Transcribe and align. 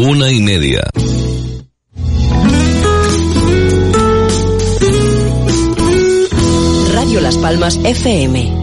una 0.00 0.32
y 0.32 0.40
media. 0.40 0.80
Radio 6.94 7.20
Las 7.20 7.36
Palmas 7.36 7.78
FM 7.84 8.59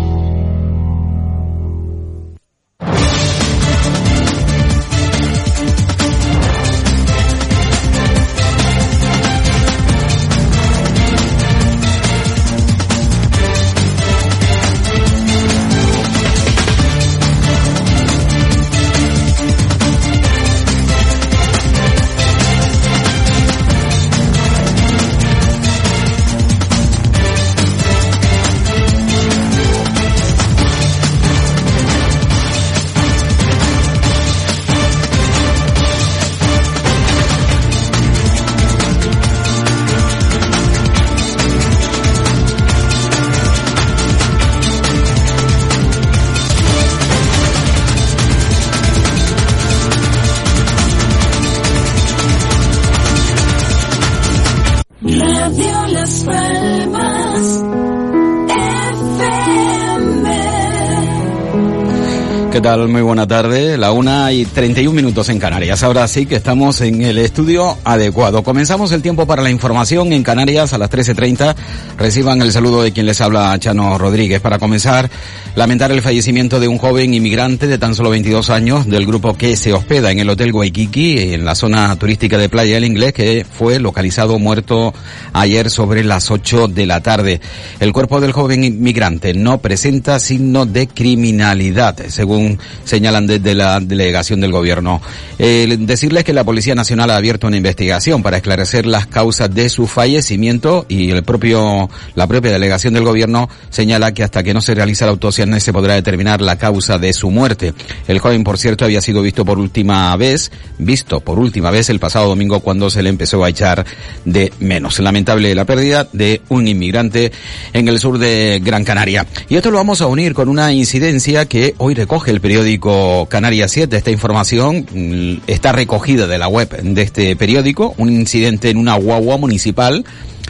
Muy 62.58 63.04
buena 63.04 63.28
tarde. 63.28 63.78
La 63.78 63.92
una 63.92 64.34
y 64.34 64.44
31 64.44 64.92
minutos 64.92 65.30
en 65.30 65.38
Canarias. 65.38 65.84
Ahora 65.84 66.08
sí 66.08 66.26
que 66.26 66.38
estamos 66.38 66.82
en 66.82 67.04
el 67.04 67.20
estudio 67.20 67.78
adecuado. 67.84 68.42
Comenzamos 68.42 68.92
el 68.94 69.04
tiempo 69.04 69.28
para 69.28 69.44
la 69.44 69.52
información 69.52 70.12
en 70.12 70.24
Canarias 70.24 70.74
a 70.74 70.80
las 70.80 70.90
13.30. 70.90 71.56
Reciban 72.00 72.42
el 72.42 72.52
saludo 72.52 72.82
de 72.82 72.92
quien 72.92 73.06
les 73.06 73.22
habla, 73.22 73.56
Chano 73.60 74.00
Rodríguez. 74.00 74.42
Para 74.42 74.58
comenzar, 74.58 75.08
lamentar 75.56 75.92
el 75.92 76.02
fallecimiento 76.02 76.60
de 76.60 76.68
un 76.68 76.80
joven 76.80 77.14
inmigrante 77.14 77.68
de 77.68 77.78
tan 77.78 77.94
solo 77.94 78.10
22 78.10 78.50
años 78.50 78.88
del 78.88 79.06
grupo 79.06 79.38
que 79.38 79.56
se 79.56 79.74
hospeda 79.74 80.12
en 80.12 80.18
el 80.18 80.30
Hotel 80.30 80.52
Waikiki, 80.52 81.34
en 81.34 81.46
la 81.46 81.54
zona 81.54 81.96
turística 81.96 82.40
de 82.40 82.50
Playa 82.50 82.74
del 82.74 82.86
Inglés, 82.86 83.14
que 83.14 83.46
fue 83.46 83.80
localizado 83.80 84.40
muerto 84.40 84.96
ayer 85.32 85.70
sobre 85.70 86.04
las 86.04 86.32
8 86.32 86.70
de 86.70 86.88
la 86.88 87.02
tarde. 87.02 87.40
El 87.80 87.94
cuerpo 87.94 88.20
del 88.20 88.32
joven 88.32 88.64
inmigrante 88.64 89.36
no 89.36 89.60
presenta 89.60 90.20
signo 90.20 90.66
de 90.66 90.88
criminalidad, 90.88 91.96
según 92.08 92.47
señalan 92.84 93.28
desde 93.28 93.56
la 93.56 93.80
delegación 93.80 94.42
del 94.42 94.52
gobierno. 94.52 95.02
decirles 95.38 96.24
que 96.24 96.34
la 96.34 96.44
Policía 96.44 96.76
Nacional 96.76 97.12
ha 97.12 97.18
abierto 97.18 97.48
una 97.48 97.58
investigación 97.58 98.24
para 98.24 98.38
esclarecer 98.38 98.86
las 98.86 99.08
causas 99.08 99.54
de 99.54 99.70
su 99.70 99.88
fallecimiento 99.88 100.86
y 100.88 101.12
el 101.12 101.24
propio, 101.24 101.90
la 102.16 102.28
propia 102.28 102.52
delegación 102.52 102.94
del 102.94 103.04
gobierno 103.04 103.50
señala 103.70 104.14
que 104.14 104.24
hasta 104.24 104.44
que 104.44 104.54
no 104.54 104.62
se 104.62 104.76
realice 104.76 105.06
la 105.06 105.12
autopsia 105.12 105.46
no 105.46 105.60
se 105.60 105.74
podrá 105.74 105.96
determinar 105.96 106.42
la 106.42 106.58
causa 106.58 106.98
de 106.98 107.14
su 107.14 107.32
muerte. 107.32 107.74
El 108.08 108.20
joven, 108.20 108.44
por 108.44 108.58
cierto, 108.58 108.86
había 108.86 109.02
sido 109.02 109.22
visto 109.22 109.46
por 109.46 109.60
última 109.60 110.16
vez, 110.16 110.52
visto 110.78 111.20
por 111.20 111.40
última 111.40 111.72
vez 111.72 111.90
el 111.90 112.00
pasado 112.00 112.28
domingo 112.28 112.60
cuando 112.60 112.90
se 112.90 113.04
le 113.04 113.10
empezó 113.10 113.44
a 113.44 113.50
echar 113.50 113.86
de 114.26 114.52
menos. 114.60 115.00
Lamentable 115.00 115.54
la 115.56 115.66
pérdida 115.66 116.08
de 116.14 116.42
un 116.50 116.68
inmigrante 116.68 117.32
en 117.74 117.88
el 117.88 118.00
sur 118.00 118.18
de 118.18 118.62
Gran 118.64 118.84
Canaria. 118.84 119.26
Y 119.50 119.56
esto 119.56 119.72
lo 119.72 119.78
vamos 119.78 120.02
a 120.02 120.08
unir 120.08 120.34
con 120.34 120.50
una 120.50 120.72
incidencia 120.74 121.46
que 121.46 121.76
hoy 121.78 121.94
recoge 121.94 122.32
el 122.32 122.37
periódico 122.40 123.28
Canarias 123.28 123.72
7. 123.72 123.96
Esta 123.96 124.12
información 124.12 124.86
mm, 124.92 125.44
está 125.48 125.72
recogida 125.72 126.28
de 126.28 126.38
la 126.38 126.48
web 126.48 126.70
de 126.70 127.02
este 127.02 127.36
periódico. 127.36 127.94
Un 127.98 128.12
incidente 128.12 128.70
en 128.70 128.78
una 128.78 128.96
guagua 128.96 129.38
municipal 129.38 130.06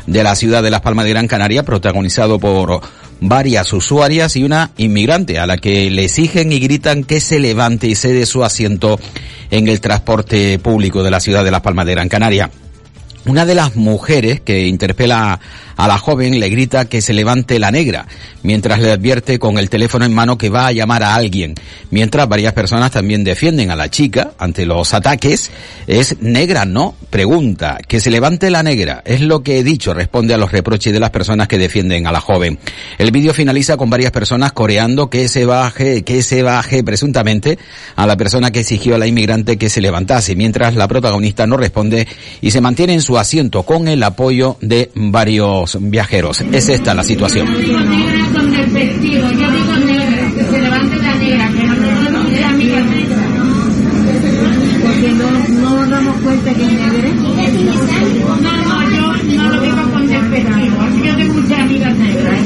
de 0.05 0.23
la 0.23 0.35
ciudad 0.35 0.63
de 0.63 0.71
Las 0.71 0.81
Palmas 0.81 1.05
de 1.05 1.11
Gran 1.11 1.27
Canaria, 1.27 1.63
protagonizado 1.63 2.39
por 2.39 2.81
varias 3.19 3.73
usuarias 3.73 4.35
y 4.35 4.43
una 4.43 4.71
inmigrante 4.77 5.39
a 5.39 5.47
la 5.47 5.57
que 5.57 5.89
le 5.89 6.05
exigen 6.05 6.51
y 6.51 6.59
gritan 6.59 7.03
que 7.03 7.19
se 7.19 7.39
levante 7.39 7.87
y 7.87 7.95
cede 7.95 8.25
su 8.25 8.43
asiento 8.43 8.99
en 9.51 9.67
el 9.67 9.81
transporte 9.81 10.59
público 10.59 11.03
de 11.03 11.11
la 11.11 11.19
ciudad 11.19 11.43
de 11.43 11.51
Las 11.51 11.61
Palmas 11.61 11.85
de 11.85 11.93
Gran 11.93 12.09
Canaria. 12.09 12.49
Una 13.25 13.45
de 13.45 13.55
las 13.55 13.75
mujeres 13.75 14.39
que 14.39 14.67
interpela 14.67 15.39
a 15.77 15.87
la 15.87 15.97
joven 15.97 16.39
le 16.39 16.49
grita 16.49 16.85
que 16.85 17.01
se 17.01 17.13
levante 17.13 17.59
la 17.59 17.71
negra, 17.71 18.07
mientras 18.43 18.79
le 18.79 18.91
advierte 18.91 19.39
con 19.39 19.57
el 19.57 19.69
teléfono 19.69 20.05
en 20.05 20.13
mano 20.13 20.37
que 20.37 20.49
va 20.49 20.67
a 20.67 20.71
llamar 20.71 21.03
a 21.03 21.15
alguien. 21.15 21.55
Mientras 21.91 22.27
varias 22.27 22.53
personas 22.53 22.91
también 22.91 23.23
defienden 23.23 23.71
a 23.71 23.75
la 23.75 23.89
chica 23.89 24.31
ante 24.39 24.65
los 24.65 24.93
ataques. 24.93 25.51
Es 25.85 26.19
negra, 26.21 26.65
¿no? 26.65 26.95
Pregunta, 27.09 27.77
que 27.87 27.99
se 27.99 28.11
levante 28.11 28.49
la 28.49 28.63
negra. 28.63 29.01
Es 29.05 29.21
lo 29.21 29.43
que 29.43 29.59
he 29.59 29.63
dicho, 29.63 29.93
responde 29.93 30.33
a 30.33 30.37
los 30.37 30.51
reproches 30.51 30.91
de 30.91 30.99
las 30.99 31.11
personas 31.11 31.47
que 31.47 31.57
defienden 31.57 32.07
a 32.07 32.11
la 32.11 32.21
joven. 32.21 32.59
El 32.97 33.11
vídeo 33.11 33.33
finaliza 33.33 33.77
con 33.77 33.89
varias 33.89 34.11
personas 34.11 34.51
coreando 34.51 35.09
que 35.09 35.27
se 35.27 35.45
baje, 35.45 36.03
que 36.03 36.23
se 36.23 36.43
baje 36.43 36.83
presuntamente 36.83 37.59
a 37.95 38.07
la 38.07 38.17
persona 38.17 38.51
que 38.51 38.61
exigió 38.61 38.95
a 38.95 38.97
la 38.97 39.07
inmigrante 39.07 39.57
que 39.57 39.69
se 39.69 39.81
levantase, 39.81 40.35
mientras 40.35 40.75
la 40.75 40.87
protagonista 40.87 41.45
no 41.45 41.57
responde 41.57 42.07
y 42.41 42.51
se 42.51 42.61
mantiene 42.61 42.93
en 42.93 43.01
su 43.01 43.17
asiento 43.17 43.63
con 43.63 43.87
el 43.87 44.01
apoyo 44.03 44.57
de 44.61 44.91
varios 44.95 45.66
viajeros. 45.79 46.41
Es 46.51 46.69
esta 46.69 46.93
la 46.93 47.03
situación. 47.03 47.47
Porque 54.83 55.11
no, 55.11 55.27
no 55.61 55.87
damos 55.87 56.15
cuenta 56.21 56.53
que 56.53 56.63
es 56.63 56.71
negra. 56.71 57.09
No, 58.41 58.57
no, 58.57 58.89
yo 58.89 59.35
no 59.35 59.49
lo 59.49 59.61
digo 59.61 59.91
con 59.91 60.07
despectivo. 60.07 60.81
Así 60.81 61.01
que 61.01 61.07
yo 61.07 61.15
tengo 61.17 61.33
muchas 61.33 61.59
amigas 61.59 61.97
negras. 61.97 62.39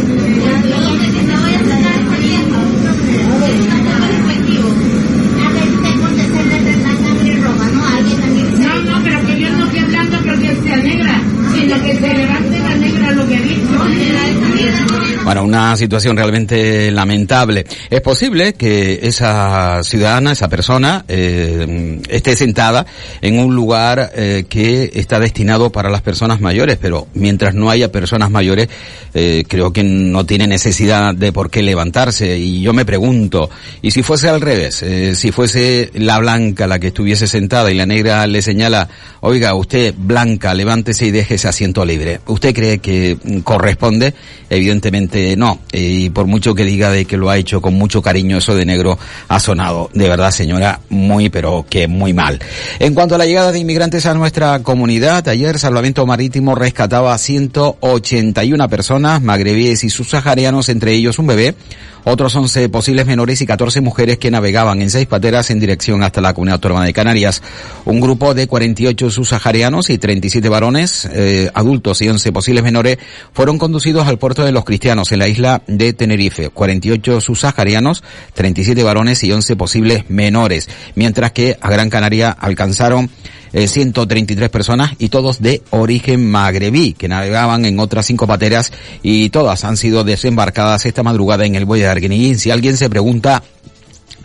No, 8.59 8.81
no, 8.81 9.03
pero 9.03 9.25
que 9.25 9.39
yo 9.39 9.49
no 9.51 9.65
estoy 9.65 9.79
hablando 9.79 10.17
que 10.39 10.55
sea 10.55 10.77
negra, 10.77 11.21
sino 11.53 11.81
que 11.81 11.95
se 11.95 12.13
levante 12.13 12.59
la 12.59 12.75
negra 12.75 13.11
lo 13.11 13.27
que 13.27 13.35
he 13.35 13.41
dicho. 13.41 15.21
Bueno, 15.23 15.41
una 15.67 15.77
situación 15.77 16.17
realmente 16.17 16.91
lamentable. 16.91 17.65
Es 17.89 18.01
posible 18.01 18.53
que 18.53 18.99
esa 19.03 19.83
ciudadana, 19.83 20.31
esa 20.31 20.49
persona, 20.49 21.05
eh, 21.07 22.01
esté 22.09 22.35
sentada 22.35 22.85
en 23.21 23.39
un 23.39 23.55
lugar 23.55 24.11
eh, 24.15 24.45
que 24.49 24.91
está 24.93 25.19
destinado 25.19 25.71
para 25.71 25.89
las 25.89 26.01
personas 26.01 26.41
mayores, 26.41 26.77
pero 26.81 27.07
mientras 27.13 27.53
no 27.53 27.69
haya 27.69 27.91
personas 27.91 28.31
mayores, 28.31 28.69
eh, 29.13 29.43
creo 29.47 29.71
que 29.71 29.83
no 29.83 30.25
tiene 30.25 30.47
necesidad 30.47 31.13
de 31.13 31.31
por 31.31 31.49
qué 31.49 31.61
levantarse. 31.63 32.37
Y 32.37 32.61
yo 32.61 32.73
me 32.73 32.85
pregunto, 32.85 33.49
¿y 33.81 33.91
si 33.91 34.03
fuese 34.03 34.29
al 34.29 34.41
revés? 34.41 34.83
Si 35.15 35.31
fuese 35.31 35.91
la 35.93 36.19
blanca 36.19 36.67
la 36.67 36.79
que 36.79 36.87
estuviese 36.87 37.27
sentada 37.27 37.71
y 37.71 37.75
la 37.75 37.85
negra 37.85 38.25
le 38.27 38.41
señala, 38.41 38.89
oiga, 39.21 39.53
usted 39.55 39.93
blanca, 39.97 40.53
levántese 40.53 41.07
y 41.07 41.11
deje 41.11 41.35
ese 41.35 41.47
asiento 41.47 41.85
libre. 41.85 42.19
¿Usted 42.27 42.53
cree 42.53 42.79
que 42.79 43.17
corresponde? 43.43 44.13
Evidentemente 44.49 45.35
no. 45.37 45.50
Y 45.71 46.09
por 46.09 46.27
mucho 46.27 46.55
que 46.55 46.63
diga 46.63 46.91
de 46.91 47.05
que 47.05 47.17
lo 47.17 47.29
ha 47.29 47.37
hecho 47.37 47.61
con 47.61 47.73
mucho 47.73 48.01
cariño, 48.01 48.37
eso 48.37 48.55
de 48.55 48.65
negro 48.65 48.97
ha 49.27 49.39
sonado, 49.39 49.89
de 49.93 50.09
verdad 50.09 50.31
señora, 50.31 50.79
muy 50.89 51.29
pero 51.29 51.65
que 51.69 51.87
muy 51.87 52.13
mal. 52.13 52.39
En 52.79 52.93
cuanto 52.93 53.15
a 53.15 53.17
la 53.17 53.25
llegada 53.25 53.51
de 53.51 53.59
inmigrantes 53.59 54.05
a 54.05 54.13
nuestra 54.13 54.59
comunidad, 54.59 55.27
ayer 55.27 55.59
Salvamento 55.59 56.05
Marítimo 56.05 56.55
rescataba 56.55 57.13
a 57.13 57.17
181 57.17 58.69
personas, 58.69 59.21
magrebíes 59.21 59.83
y 59.83 59.89
subsaharianos, 59.89 60.69
entre 60.69 60.93
ellos 60.93 61.19
un 61.19 61.27
bebé, 61.27 61.55
otros 62.03 62.35
11 62.35 62.69
posibles 62.69 63.05
menores 63.05 63.41
y 63.41 63.45
14 63.45 63.81
mujeres 63.81 64.17
que 64.17 64.31
navegaban 64.31 64.81
en 64.81 64.89
seis 64.89 65.07
pateras 65.07 65.49
en 65.49 65.59
dirección 65.59 66.03
hasta 66.03 66.21
la 66.21 66.33
Comunidad 66.33 66.55
Autónoma 66.55 66.85
de 66.85 66.93
Canarias. 66.93 67.41
Un 67.85 68.01
grupo 68.01 68.33
de 68.33 68.47
48 68.47 69.09
subsaharianos 69.09 69.89
y 69.89 69.97
37 69.97 70.49
varones, 70.49 71.09
eh, 71.11 71.49
adultos 71.53 72.01
y 72.01 72.09
11 72.09 72.31
posibles 72.31 72.63
menores 72.63 72.97
fueron 73.33 73.57
conducidos 73.57 74.07
al 74.07 74.17
puerto 74.17 74.43
de 74.43 74.51
los 74.51 74.65
cristianos 74.65 75.11
en 75.11 75.19
la 75.19 75.27
isla 75.27 75.63
de 75.67 75.93
Tenerife. 75.93 76.49
48 76.49 77.21
subsaharianos, 77.21 78.03
37 78.33 78.83
varones 78.83 79.23
y 79.23 79.31
11 79.31 79.55
posibles 79.55 80.09
menores. 80.09 80.69
Mientras 80.95 81.31
que 81.31 81.57
a 81.61 81.69
Gran 81.69 81.89
Canaria 81.89 82.31
alcanzaron 82.31 83.09
133 83.53 84.45
eh, 84.45 84.49
personas 84.49 84.93
y 84.97 85.09
todos 85.09 85.41
de 85.41 85.61
origen 85.71 86.29
magrebí 86.29 86.93
que 86.93 87.07
navegaban 87.07 87.65
en 87.65 87.79
otras 87.79 88.05
cinco 88.05 88.27
pateras 88.27 88.71
y 89.03 89.29
todas 89.29 89.63
han 89.63 89.77
sido 89.77 90.03
desembarcadas 90.03 90.85
esta 90.85 91.03
madrugada 91.03 91.45
en 91.45 91.55
el 91.55 91.65
buey 91.65 91.81
de 91.81 91.87
Arguineguín. 91.87 92.39
Si 92.39 92.51
alguien 92.51 92.77
se 92.77 92.89
pregunta 92.89 93.43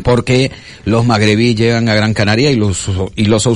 porque 0.03 0.51
los 0.85 1.05
magrebíes 1.05 1.57
llegan 1.57 1.89
a 1.89 1.95
Gran 1.95 2.15
Canaria 2.15 2.51
y 2.51 2.57
los 2.57 2.91
y 3.15 3.25
los 3.25 3.47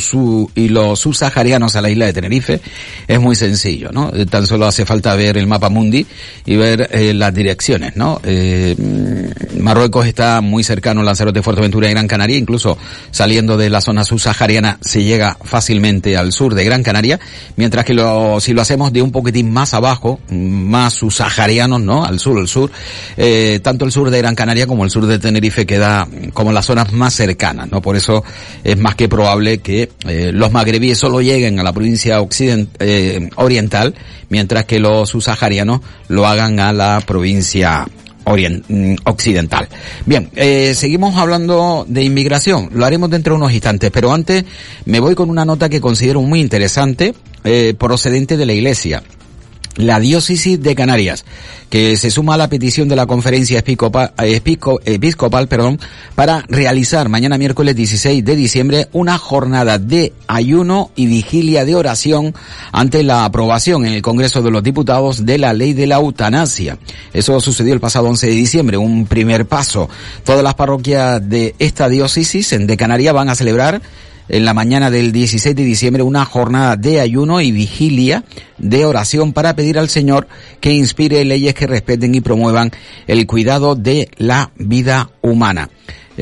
y 0.55 0.69
los 0.69 0.99
subsaharianos 1.01 1.77
a 1.77 1.81
la 1.81 1.91
isla 1.91 2.07
de 2.07 2.13
Tenerife 2.13 2.61
es 3.07 3.21
muy 3.21 3.37
sencillo, 3.37 3.91
¿no? 3.93 4.11
Eh, 4.15 4.27
tan 4.27 4.47
solo 4.47 4.67
hace 4.67 4.85
falta 4.85 5.15
ver 5.15 5.37
el 5.37 5.47
mapa 5.47 5.69
mundi 5.69 6.07
y 6.47 6.57
ver 6.57 6.89
eh, 6.93 7.15
las 7.15 7.35
direcciones, 7.35 7.97
¿no? 7.97 8.21
Eh, 8.25 8.75
Marruecos 9.59 10.07
está 10.07 10.41
muy 10.41 10.65
cercano 10.65 11.01
a 11.01 11.05
Lanzarote, 11.05 11.43
Fuerteventura 11.43 11.89
y 11.89 11.91
Gran 11.91 12.09
Canaria, 12.09 12.37
incluso 12.37 12.79
saliendo 13.11 13.57
de 13.57 13.71
la 13.71 13.81
zona 13.81 14.05
subsahariana 14.05 14.79
se 14.81 15.05
llega 15.05 15.37
fácilmente 15.43 16.17
al 16.17 16.33
sur 16.33 16.55
de 16.55 16.65
Gran 16.65 16.83
Canaria, 16.83 17.21
mientras 17.57 17.85
que 17.85 17.95
lo, 17.95 18.41
si 18.41 18.53
lo 18.53 18.63
hacemos 18.63 18.93
de 18.93 19.03
un 19.03 19.13
poquitín 19.13 19.53
más 19.53 19.75
abajo, 19.75 20.21
más 20.31 20.95
subsaharianos, 20.95 21.81
¿no? 21.81 22.05
Al 22.05 22.19
sur, 22.19 22.39
al 22.39 22.49
sur, 22.49 22.71
eh, 23.17 23.61
tanto 23.63 23.85
el 23.85 23.93
sur 23.93 24.11
de 24.11 24.19
Gran 24.19 24.35
Canaria 24.35 24.67
como 24.67 24.85
el 24.85 24.91
sur 24.91 25.07
de 25.07 25.19
Tenerife 25.19 25.67
queda 25.67 26.09
como 26.33 26.53
las 26.53 26.67
zonas 26.67 26.93
más 26.93 27.15
cercanas, 27.15 27.71
¿no? 27.71 27.81
Por 27.81 27.97
eso 27.97 28.25
es 28.65 28.79
más 28.79 28.95
que 28.95 29.09
probable 29.09 29.59
que 29.59 29.91
eh, 30.07 30.31
los 30.33 30.53
magrebíes 30.53 30.99
solo 30.99 31.21
lleguen 31.21 31.59
a 31.59 31.63
la 31.63 31.73
provincia 31.73 32.21
occident 32.21 32.71
eh, 32.79 33.29
oriental, 33.37 33.95
mientras 34.29 34.65
que 34.65 34.79
los 34.79 35.11
subsaharianos 35.11 35.81
lo 36.09 36.27
hagan 36.27 36.61
a 36.61 36.73
la 36.73 37.03
provincia 37.07 37.87
mm, 38.27 38.95
occidental. 39.05 39.69
Bien, 40.07 40.31
eh, 40.37 40.75
seguimos 40.75 41.17
hablando 41.17 41.85
de 41.89 42.03
inmigración, 42.03 42.71
lo 42.73 42.85
haremos 42.85 43.11
dentro 43.11 43.35
de 43.35 43.39
unos 43.39 43.53
instantes, 43.53 43.91
pero 43.91 44.13
antes 44.13 44.45
me 44.85 45.01
voy 45.01 45.15
con 45.15 45.31
una 45.31 45.45
nota 45.45 45.69
que 45.69 45.81
considero 45.81 46.23
muy 46.23 46.41
interesante, 46.41 47.15
eh, 47.45 47.75
procedente 47.79 48.37
de 48.37 48.47
la 48.47 48.53
Iglesia 48.53 49.03
la 49.81 50.01
diócesis 50.01 50.63
de 50.63 50.75
Canarias, 50.75 51.25
que 51.69 51.97
se 51.97 52.11
suma 52.11 52.35
a 52.35 52.39
la 52.39 52.49
petición 52.49 52.89
de 52.89 52.97
la 52.97 53.07
conferencia 53.07 53.59
episcopal, 53.61 54.13
episcopal 54.19 55.49
perdón, 55.49 55.79
para 56.15 56.45
realizar 56.49 57.09
mañana 57.09 57.39
miércoles 57.39 57.77
16 57.77 58.25
de 58.25 58.37
diciembre 58.37 58.89
una 58.93 59.19
jornada 59.19 59.79
de 59.79 60.13
ayuno 60.27 60.91
y 60.97 61.07
vigilia 61.07 61.65
de 61.65 61.75
oración 61.75 62.35
ante 62.73 63.03
la 63.03 63.25
aprobación 63.25 63.87
en 63.87 63.93
el 63.93 64.03
Congreso 64.03 64.43
de 64.43 64.51
los 64.51 64.63
Diputados 64.63 65.25
de 65.25 65.39
la 65.39 65.53
ley 65.53 65.73
de 65.73 65.87
la 65.87 65.97
eutanasia. 65.97 66.79
Eso 67.13 67.41
sucedió 67.41 67.73
el 67.73 67.81
pasado 67.81 68.09
11 68.09 68.27
de 68.27 68.33
diciembre, 68.33 68.77
un 68.77 69.07
primer 69.07 69.47
paso. 69.47 69.89
Todas 70.25 70.43
las 70.43 70.55
parroquias 70.55 71.29
de 71.29 71.55
esta 71.59 71.89
diócesis 71.89 72.51
de 72.51 72.77
Canarias 72.77 73.15
van 73.15 73.29
a 73.29 73.35
celebrar 73.35 73.81
en 74.31 74.45
la 74.45 74.55
mañana 74.55 74.91
del 74.91 75.13
16 75.13 75.55
de 75.55 75.65
diciembre 75.65 76.03
una 76.03 76.25
jornada 76.25 76.77
de 76.77 77.01
ayuno 77.01 77.41
y 77.41 77.53
vigilia 77.53 78.25
de 78.59 78.85
oración 78.85 79.33
para 79.33 79.55
pedir 79.57 79.79
al 79.79 79.89
Señor 79.89 80.29
que 80.61 80.73
inspire 80.73 81.25
leyes 81.25 81.55
que 81.55 81.67
respeten 81.67 82.15
y 82.15 82.21
promuevan 82.21 82.71
el 83.07 83.27
cuidado 83.27 83.75
de 83.75 84.09
la 84.17 84.53
vida 84.57 85.11
humana. 85.21 85.69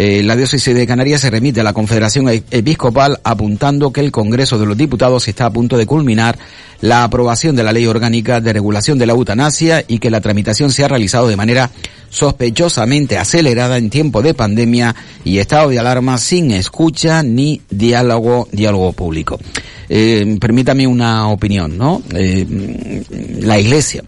Eh, 0.01 0.23
la 0.23 0.37
diócesis 0.37 0.77
de 0.77 0.87
Canarias 0.87 1.23
se 1.23 1.29
remite 1.29 1.61
a 1.61 1.65
la 1.65 1.73
Confederación 1.73 2.29
e-, 2.29 2.45
Episcopal 2.53 3.19
apuntando 3.25 3.93
que 3.93 4.01
el 4.01 4.13
Congreso 4.13 4.57
de 4.57 4.65
los 4.65 4.77
Diputados 4.77 5.27
está 5.27 5.47
a 5.47 5.53
punto 5.53 5.77
de 5.77 5.87
culminar 5.87 6.39
la 6.81 7.03
aprobación 7.03 7.57
de 7.57 7.65
la 7.65 7.73
ley 7.73 7.85
orgánica 7.85 8.41
de 8.41 8.53
regulación 8.53 8.97
de 8.97 9.07
la 9.07 9.15
eutanasia 9.15 9.85
y 9.89 9.99
que 9.99 10.13
la 10.13 10.21
tramitación 10.21 10.71
se 10.71 10.85
ha 10.85 10.89
realizado 10.89 11.27
de 11.27 11.35
manera 11.35 11.73
sospechosamente 12.11 13.19
acelerada 13.19 13.77
en 13.77 13.91
tiempo 13.91 14.23
de 14.23 14.35
pandemia 14.35 14.95
y 15.25 15.39
estado 15.39 15.69
de 15.69 15.81
alarma 15.81 16.17
sin 16.19 16.53
escucha 16.53 17.25
ni 17.25 17.61
diálogo, 17.69 18.47
diálogo 18.53 18.93
público. 18.93 19.41
Eh, 19.89 20.37
permítame 20.41 20.87
una 20.87 21.29
opinión, 21.29 21.77
¿no? 21.77 22.03
Eh, 22.15 23.03
la 23.41 23.59
Iglesia. 23.59 24.05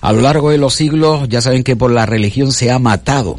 A 0.00 0.14
lo 0.14 0.22
largo 0.22 0.48
de 0.48 0.56
los 0.56 0.72
siglos 0.72 1.28
ya 1.28 1.42
saben 1.42 1.62
que 1.62 1.76
por 1.76 1.90
la 1.90 2.06
religión 2.06 2.52
se 2.52 2.70
ha 2.70 2.78
matado 2.78 3.38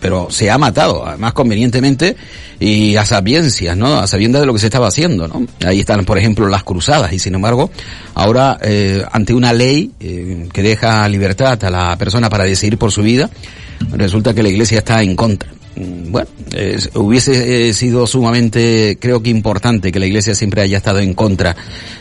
pero 0.00 0.28
se 0.30 0.50
ha 0.50 0.58
matado, 0.58 1.06
además 1.06 1.32
convenientemente 1.32 2.16
y 2.58 2.96
a 2.96 3.04
sabiencias, 3.04 3.76
¿no? 3.76 3.98
A 3.98 4.06
sabiendas 4.06 4.42
de 4.42 4.46
lo 4.46 4.52
que 4.52 4.60
se 4.60 4.66
estaba 4.66 4.88
haciendo, 4.88 5.28
¿no? 5.28 5.46
Ahí 5.66 5.80
están, 5.80 6.04
por 6.04 6.18
ejemplo, 6.18 6.48
las 6.48 6.64
cruzadas 6.64 7.12
y 7.12 7.18
sin 7.18 7.34
embargo, 7.34 7.70
ahora 8.14 8.58
eh, 8.62 9.04
ante 9.10 9.34
una 9.34 9.52
ley 9.52 9.90
eh, 10.00 10.48
que 10.52 10.62
deja 10.62 11.08
libertad 11.08 11.62
a 11.64 11.70
la 11.70 11.96
persona 11.96 12.28
para 12.28 12.44
decidir 12.44 12.78
por 12.78 12.92
su 12.92 13.02
vida, 13.02 13.30
resulta 13.92 14.34
que 14.34 14.42
la 14.42 14.48
Iglesia 14.48 14.78
está 14.78 15.02
en 15.02 15.16
contra. 15.16 15.55
Mm, 15.76 16.10
bueno, 16.10 16.28
hubiese 16.94 17.68
eh, 17.68 17.72
sido 17.74 18.06
sumamente, 18.06 18.98
creo 19.00 19.22
que 19.22 19.30
importante 19.30 19.92
que 19.92 20.00
la 20.00 20.06
Iglesia 20.06 20.34
siempre 20.34 20.62
haya 20.62 20.78
estado 20.78 21.00
en 21.00 21.14
contra 21.14 21.54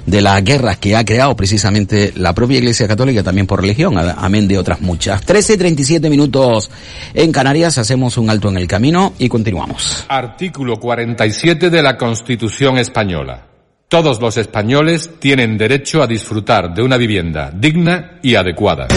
de 0.06 0.22
las 0.22 0.44
guerras 0.44 0.78
que 0.78 0.96
ha 0.96 1.04
creado 1.04 1.36
precisamente 1.36 2.14
la 2.16 2.34
propia 2.34 2.58
Iglesia 2.58 2.88
Católica, 2.88 3.24
también 3.24 3.48
por 3.48 3.62
religión, 3.62 3.98
amén 3.98 4.48
de 4.48 4.58
otras 4.58 4.82
muchas. 4.82 5.26
13.37 5.26 6.10
minutos 6.10 6.72
en 7.14 7.32
Canarias, 7.32 7.78
hacemos 7.78 8.18
un 8.18 8.30
alto 8.30 8.50
en 8.50 8.58
el 8.58 8.68
camino 8.68 9.14
y 9.20 9.28
continuamos. 9.28 10.06
Artículo 10.08 10.78
47 10.80 11.70
de 11.70 11.84
la 11.84 11.98
Constitución 11.98 12.78
Española. 12.78 13.55
Todos 13.96 14.20
los 14.20 14.36
españoles 14.36 15.10
tienen 15.20 15.58
derecho 15.58 16.04
a 16.04 16.08
disfrutar 16.08 16.74
de 16.74 16.82
una 16.82 16.98
vivienda 16.98 17.50
digna 17.56 18.20
y 18.22 18.36
adecuada. 18.36 18.90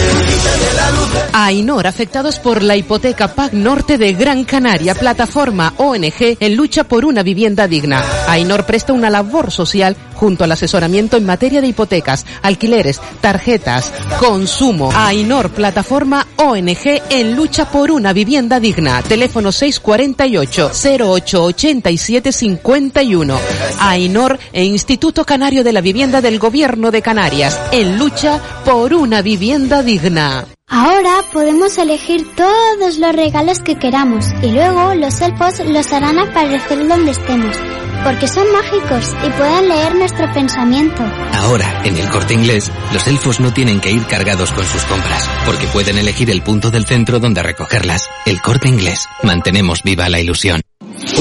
AINOR, 1.31 1.87
afectados 1.87 2.37
por 2.37 2.61
la 2.61 2.75
hipoteca 2.75 3.33
PAC 3.33 3.53
Norte 3.53 3.97
de 3.97 4.11
Gran 4.11 4.43
Canaria, 4.43 4.95
plataforma 4.95 5.73
ONG 5.77 6.35
en 6.41 6.55
lucha 6.57 6.83
por 6.83 7.05
una 7.05 7.23
vivienda 7.23 7.65
digna. 7.65 8.03
AINOR 8.27 8.65
presta 8.65 8.91
una 8.91 9.09
labor 9.09 9.51
social 9.51 9.95
junto 10.15 10.43
al 10.43 10.51
asesoramiento 10.51 11.15
en 11.15 11.25
materia 11.25 11.61
de 11.61 11.67
hipotecas, 11.67 12.25
alquileres, 12.41 12.99
tarjetas, 13.21 13.93
consumo. 14.19 14.91
AINOR, 14.93 15.51
plataforma 15.51 16.27
ONG 16.35 17.03
en 17.09 17.37
lucha 17.37 17.71
por 17.71 17.89
una 17.89 18.11
vivienda 18.11 18.59
digna. 18.59 19.01
Teléfono 19.01 19.53
648 19.53 20.71
0887 20.73 22.33
51. 22.33 23.39
AINOR 23.79 24.37
e 24.51 24.65
Instituto 24.65 24.88
Canario 25.25 25.63
de 25.63 25.71
la 25.71 25.81
Vivienda 25.81 26.19
del 26.19 26.39
Gobierno 26.39 26.89
de 26.89 27.03
Canarias 27.03 27.59
en 27.71 27.99
lucha 27.99 28.41
por 28.65 28.93
una 28.93 29.21
vivienda 29.21 29.83
digna. 29.83 30.45
Ahora 30.67 31.23
podemos 31.31 31.77
elegir 31.77 32.25
todos 32.35 32.97
los 32.97 33.15
regalos 33.15 33.59
que 33.59 33.77
queramos 33.77 34.25
y 34.41 34.51
luego 34.51 34.95
los 34.95 35.21
elfos 35.21 35.59
los 35.67 35.93
harán 35.93 36.17
aparecer 36.17 36.87
donde 36.87 37.11
estemos 37.11 37.55
porque 38.03 38.27
son 38.27 38.51
mágicos 38.51 39.13
y 39.25 39.29
pueden 39.31 39.67
leer 39.67 39.95
nuestro 39.95 40.31
pensamiento. 40.33 41.03
Ahora, 41.33 41.81
en 41.83 41.97
el 41.97 42.09
corte 42.09 42.33
inglés, 42.33 42.71
los 42.93 43.05
elfos 43.07 43.39
no 43.39 43.53
tienen 43.53 43.81
que 43.81 43.91
ir 43.91 44.05
cargados 44.05 44.51
con 44.53 44.65
sus 44.65 44.83
compras, 44.83 45.29
porque 45.45 45.67
pueden 45.67 45.97
elegir 45.97 46.29
el 46.29 46.41
punto 46.41 46.71
del 46.71 46.85
centro 46.85 47.19
donde 47.19 47.43
recogerlas. 47.43 48.09
El 48.25 48.41
corte 48.41 48.69
inglés. 48.69 49.07
Mantenemos 49.21 49.83
viva 49.83 50.07
la 50.07 50.21
ilusión. 50.21 50.61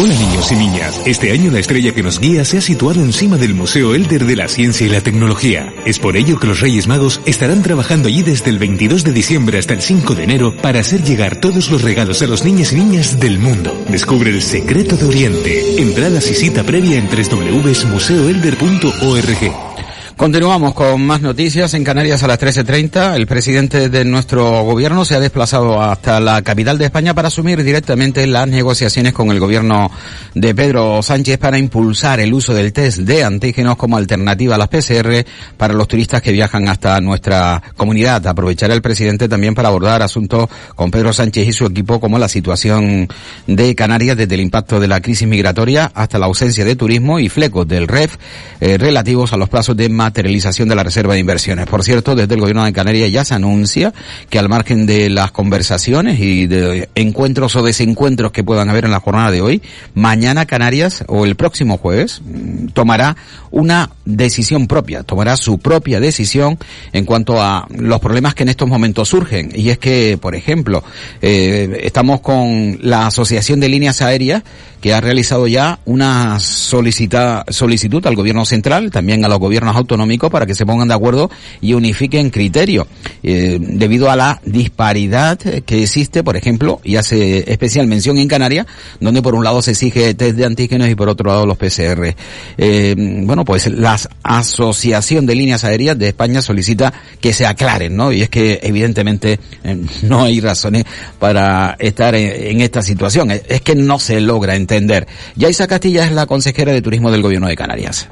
Hola 0.00 0.15
niños 0.15 0.53
y 0.53 0.55
niñas, 0.55 1.03
este 1.06 1.33
año 1.33 1.50
la 1.50 1.59
estrella 1.59 1.93
que 1.93 2.05
nos 2.05 2.21
guía 2.21 2.45
se 2.45 2.59
ha 2.59 2.61
situado 2.61 3.03
encima 3.03 3.37
del 3.37 3.55
Museo 3.55 3.97
Elder 3.97 4.27
de 4.27 4.37
la 4.37 4.46
Ciencia 4.46 4.87
y 4.87 4.91
la 4.91 5.01
Tecnología. 5.01 5.75
Es 5.84 5.99
por 5.99 6.17
ello 6.17 6.39
que 6.39 6.46
los 6.46 6.61
Reyes 6.61 6.87
Magos 6.87 7.20
estarán 7.27 7.65
trabajando 7.65 8.06
allí 8.06 8.22
desde 8.22 8.51
el 8.51 8.61
22 8.61 9.03
de 9.03 9.11
diciembre 9.11 9.58
hasta 9.58 9.75
el 9.75 9.82
5 9.82 10.15
de 10.15 10.22
enero 10.22 10.55
para 10.55 10.79
hacer 10.79 11.03
llegar 11.03 11.41
todos 11.41 11.72
los 11.72 11.82
regalos 11.82 12.22
a 12.22 12.29
los 12.29 12.44
niños 12.44 12.72
y 12.72 12.77
niñas 12.77 13.19
del 13.19 13.41
mundo. 13.41 13.77
Descubre 13.89 14.31
el 14.31 14.41
secreto 14.41 14.96
de 14.96 15.05
Oriente. 15.05 15.82
Entradas 15.82 16.31
y 16.31 16.34
cita 16.34 16.63
previa 16.63 16.96
en 16.96 17.08
www.museoelder.org. 17.08 19.88
Continuamos 20.19 20.75
con 20.75 21.06
más 21.06 21.20
noticias 21.20 21.75
en 21.75 21.84
Canarias 21.84 22.25
a 22.25 22.27
las 22.27 22.41
13.30. 22.41 23.15
El 23.15 23.29
presidente 23.29 23.89
de 23.89 24.05
nuestro 24.05 24.65
gobierno 24.65 25.05
se 25.05 25.15
ha 25.15 25.20
desplazado 25.20 25.81
hasta 25.81 26.19
la 26.19 26.43
capital 26.43 26.77
de 26.77 26.87
España 26.87 27.15
para 27.15 27.29
asumir 27.29 27.63
directamente 27.63 28.27
las 28.27 28.48
negociaciones 28.48 29.13
con 29.13 29.31
el 29.31 29.39
gobierno 29.39 29.93
de 30.34 30.56
Pedro 30.56 31.01
Sánchez 31.05 31.39
para 31.39 31.56
impulsar 31.56 32.19
el 32.19 32.34
uso 32.34 32.53
del 32.53 32.72
test 32.72 32.98
de 32.98 33.22
antígenos 33.22 33.77
como 33.77 33.96
alternativa 33.96 34.56
a 34.56 34.58
las 34.58 34.67
PCR 34.67 35.25
para 35.56 35.72
los 35.72 35.87
turistas 35.87 36.20
que 36.20 36.32
viajan 36.32 36.69
hasta 36.69 37.01
nuestra 37.01 37.63
comunidad. 37.77 38.27
Aprovechará 38.27 38.75
el 38.75 38.82
presidente 38.82 39.29
también 39.29 39.55
para 39.55 39.69
abordar 39.69 40.03
asuntos 40.03 40.48
con 40.75 40.91
Pedro 40.91 41.13
Sánchez 41.13 41.46
y 41.46 41.53
su 41.53 41.65
equipo 41.65 42.01
como 42.01 42.19
la 42.19 42.29
situación 42.29 43.06
de 43.46 43.75
Canarias 43.77 44.17
desde 44.17 44.34
el 44.34 44.41
impacto 44.41 44.81
de 44.81 44.89
la 44.89 45.01
crisis 45.01 45.29
migratoria 45.29 45.93
hasta 45.94 46.19
la 46.19 46.27
ausencia 46.27 46.65
de 46.65 46.75
turismo 46.75 47.20
y 47.20 47.29
flecos 47.29 47.69
del 47.69 47.87
REF 47.87 48.17
eh, 48.60 48.79
relativos 48.79 49.32
a 49.32 49.37
los 49.37 49.48
plazos 49.48 49.77
de 49.77 49.89
materialización 50.08 50.69
de 50.69 50.74
la 50.74 50.82
reserva 50.82 51.12
de 51.12 51.20
inversiones. 51.20 51.67
Por 51.67 51.84
cierto, 51.84 52.15
desde 52.15 52.34
el 52.34 52.41
gobierno 52.41 52.65
de 52.65 52.72
Canarias 52.72 53.12
ya 53.12 53.24
se 53.27 53.34
anuncia 53.34 53.93
que 54.31 54.38
al 54.38 54.48
margen 54.48 54.86
de 54.86 55.10
las 55.10 55.32
conversaciones 55.32 56.19
y 56.19 56.46
de 56.46 56.88
encuentros 56.94 57.56
o 57.56 57.62
desencuentros 57.62 58.32
que 58.32 58.43
puedan 58.43 58.70
haber 58.70 58.86
en 58.86 58.91
la 58.91 59.00
jornada 59.00 59.31
de 59.31 59.43
hoy, 59.43 59.60
mañana 59.94 60.46
Canarias 60.46 61.05
o 61.08 61.27
el 61.27 61.36
próximo 61.36 61.77
jueves 61.77 62.22
mm, 62.24 62.69
tomará 62.69 63.17
una 63.50 63.91
decisión 64.06 64.67
propia, 64.67 65.03
tomará 65.03 65.36
su 65.36 65.58
propia 65.58 66.00
decisión 66.00 66.58
en 66.93 67.05
cuanto 67.05 67.43
a 67.43 67.67
los 67.70 68.00
problemas 68.00 68.34
que 68.34 68.44
en 68.44 68.48
estos 68.48 68.69
momentos 68.69 69.10
surgen. 69.10 69.50
Y 69.55 69.69
es 69.69 69.79
que, 69.79 70.19
por 70.20 70.34
ejemplo, 70.34 70.82
eh, 71.20 71.81
estamos 71.82 72.20
con 72.20 72.79
la 72.81 73.06
Asociación 73.08 73.60
de 73.60 73.69
Líneas 73.69 74.00
Aéreas 74.00 74.43
que 74.81 74.94
ha 74.94 75.00
realizado 75.00 75.46
ya 75.46 75.81
una 75.84 76.38
solicita, 76.41 77.44
solicitud 77.48 78.06
al 78.06 78.15
gobierno 78.15 78.44
central, 78.44 78.91
también 78.91 79.24
a 79.24 79.29
los 79.29 79.38
gobiernos 79.38 79.77
autonómicos, 79.98 80.08
autonómico 80.08 80.31
para 80.31 80.46
que 80.46 80.55
se 80.55 80.64
pongan 80.64 80.88
de 80.88 80.94
acuerdo 80.94 81.31
y 81.60 81.74
unifiquen 81.74 82.31
criterios, 82.31 82.86
eh, 83.22 83.58
debido 83.60 84.10
a 84.10 84.17
la 84.17 84.40
disparidad 84.44 85.38
que 85.38 85.82
existe, 85.82 86.22
por 86.22 86.36
ejemplo, 86.36 86.81
y 86.84 86.96
hace 86.96 87.50
especial 87.50 87.86
mención 87.86 88.19
en 88.19 88.28
Canarias, 88.28 88.67
donde 89.00 89.22
por 89.22 89.34
un 89.34 89.44
lado 89.44 89.60
se 89.62 89.72
exige 89.72 90.14
test 90.14 90.36
de 90.36 90.44
antígenos 90.44 90.88
y 90.88 90.94
por 90.94 91.08
otro 91.08 91.31
lado 91.31 91.46
los 91.46 91.56
PCR. 91.56 92.14
Eh, 92.56 92.94
bueno, 93.24 93.44
pues 93.44 93.67
la 93.69 93.98
Asociación 94.22 95.26
de 95.26 95.34
Líneas 95.34 95.64
Aéreas 95.64 95.98
de 95.98 96.08
España 96.08 96.43
solicita 96.43 96.93
que 97.20 97.32
se 97.32 97.46
aclaren, 97.46 97.96
¿no? 97.96 98.12
Y 98.12 98.22
es 98.22 98.28
que 98.28 98.60
evidentemente 98.62 99.38
eh, 99.64 99.84
no 100.02 100.24
hay 100.24 100.40
razones 100.40 100.84
para 101.19 101.76
estar 101.78 102.14
en, 102.14 102.60
esta 102.60 102.82
situación. 102.82 103.31
Es 103.31 103.60
que 103.62 103.74
no 103.74 103.98
se 103.98 104.20
logra 104.20 104.55
entender. 104.55 105.06
Yaisa 105.36 105.67
Castilla 105.67 106.05
es 106.05 106.12
la 106.12 106.26
consejera 106.26 106.72
de 106.72 106.82
Turismo 106.82 107.10
del 107.10 107.22
Gobierno 107.22 107.48
de 107.48 107.56
Canarias. 107.56 108.08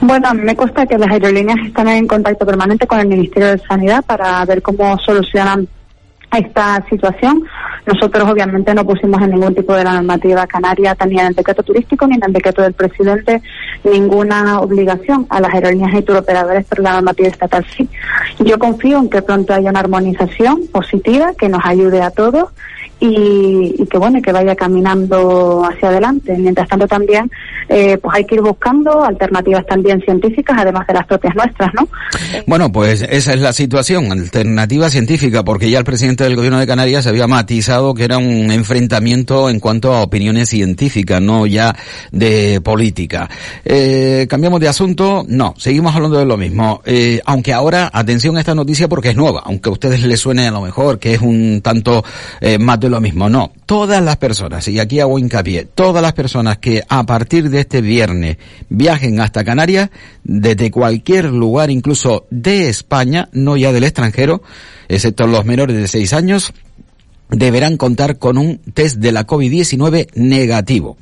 Bueno, 0.00 0.32
me 0.34 0.56
consta 0.56 0.86
que 0.86 0.98
las 0.98 1.10
aerolíneas 1.10 1.58
están 1.66 1.88
en 1.88 2.06
contacto 2.06 2.46
permanente 2.46 2.86
con 2.86 3.00
el 3.00 3.08
Ministerio 3.08 3.50
de 3.50 3.58
Sanidad 3.58 4.04
para 4.04 4.44
ver 4.44 4.62
cómo 4.62 4.98
solucionan 4.98 5.68
esta 6.32 6.84
situación. 6.88 7.42
Nosotros 7.86 8.28
obviamente 8.30 8.72
no 8.74 8.84
pusimos 8.84 9.20
en 9.22 9.30
ningún 9.30 9.54
tipo 9.54 9.74
de 9.74 9.84
la 9.84 9.94
normativa 9.94 10.46
canaria, 10.46 10.96
ni 11.06 11.18
en 11.18 11.26
el 11.26 11.34
decreto 11.34 11.62
turístico 11.62 12.06
ni 12.06 12.14
en 12.16 12.24
el 12.24 12.32
decreto 12.32 12.62
del 12.62 12.72
presidente, 12.72 13.42
ninguna 13.84 14.60
obligación 14.60 15.26
a 15.28 15.40
las 15.40 15.52
aerolíneas 15.52 15.94
y 15.94 16.02
turoperadores, 16.02 16.66
pero 16.68 16.82
la 16.82 16.92
normativa 16.94 17.28
estatal 17.28 17.64
sí. 17.76 17.88
Yo 18.38 18.58
confío 18.58 18.98
en 18.98 19.10
que 19.10 19.22
pronto 19.22 19.54
haya 19.54 19.70
una 19.70 19.80
armonización 19.80 20.66
positiva 20.72 21.32
que 21.36 21.48
nos 21.48 21.64
ayude 21.64 22.02
a 22.02 22.10
todos 22.10 22.50
y, 23.00 23.86
que 23.90 23.98
bueno 23.98 24.20
que 24.22 24.30
vaya 24.30 24.54
caminando 24.54 25.64
hacia 25.64 25.88
adelante. 25.88 26.36
Mientras 26.36 26.68
tanto 26.68 26.86
también 26.86 27.30
eh, 27.72 27.98
pues 27.98 28.16
hay 28.16 28.24
que 28.24 28.34
ir 28.34 28.40
buscando 28.40 29.04
alternativas 29.04 29.64
también 29.64 30.00
científicas 30.00 30.56
además 30.58 30.88
de 30.88 30.94
las 30.94 31.06
propias 31.06 31.36
nuestras, 31.36 31.72
¿no? 31.72 31.88
Bueno, 32.44 32.72
pues 32.72 33.06
esa 33.08 33.32
es 33.32 33.40
la 33.40 33.52
situación, 33.52 34.10
alternativa 34.10 34.90
científica, 34.90 35.44
porque 35.44 35.70
ya 35.70 35.78
el 35.78 35.84
presidente 35.84 36.24
del 36.24 36.34
gobierno 36.34 36.58
de 36.58 36.66
Canarias 36.66 37.06
había 37.06 37.28
matizado 37.28 37.94
que 37.94 38.02
era 38.02 38.18
un 38.18 38.50
enfrentamiento 38.50 39.48
en 39.48 39.60
cuanto 39.60 39.94
a 39.94 40.02
opiniones 40.02 40.48
científicas, 40.48 41.22
no 41.22 41.46
ya 41.46 41.76
de 42.10 42.60
política. 42.60 43.30
Eh, 43.64 44.26
cambiamos 44.28 44.58
de 44.58 44.66
asunto, 44.66 45.24
no, 45.28 45.54
seguimos 45.56 45.94
hablando 45.94 46.18
de 46.18 46.26
lo 46.26 46.36
mismo. 46.36 46.82
Eh, 46.84 47.20
aunque 47.24 47.52
ahora, 47.52 47.88
atención 47.92 48.36
a 48.36 48.40
esta 48.40 48.54
noticia 48.56 48.88
porque 48.88 49.10
es 49.10 49.16
nueva, 49.16 49.42
aunque 49.44 49.68
a 49.68 49.72
ustedes 49.72 50.02
les 50.02 50.18
suene 50.18 50.48
a 50.48 50.50
lo 50.50 50.62
mejor 50.62 50.98
que 50.98 51.14
es 51.14 51.20
un 51.20 51.60
tanto 51.62 52.02
más 52.58 52.80
de 52.80 52.90
lo 52.90 53.00
mismo. 53.00 53.28
No, 53.28 53.52
todas 53.64 54.02
las 54.02 54.16
personas, 54.16 54.66
y 54.66 54.80
aquí 54.80 54.98
hago 54.98 55.20
hincapié, 55.20 55.68
todas 55.72 56.02
las 56.02 56.14
personas 56.14 56.58
que 56.58 56.82
a 56.88 57.06
partir 57.06 57.48
de 57.48 57.59
este 57.60 57.80
viernes. 57.80 58.36
Viajen 58.68 59.20
hasta 59.20 59.44
Canarias, 59.44 59.90
desde 60.24 60.70
cualquier 60.70 61.26
lugar, 61.26 61.70
incluso 61.70 62.26
de 62.30 62.68
España, 62.68 63.28
no 63.32 63.56
ya 63.56 63.72
del 63.72 63.84
extranjero, 63.84 64.42
excepto 64.88 65.26
los 65.26 65.44
menores 65.44 65.76
de 65.76 65.88
6 65.88 66.12
años, 66.12 66.52
deberán 67.30 67.76
contar 67.76 68.18
con 68.18 68.38
un 68.38 68.58
test 68.74 68.96
de 68.96 69.12
la 69.12 69.26
COVID-19 69.26 70.08
negativo, 70.14 70.96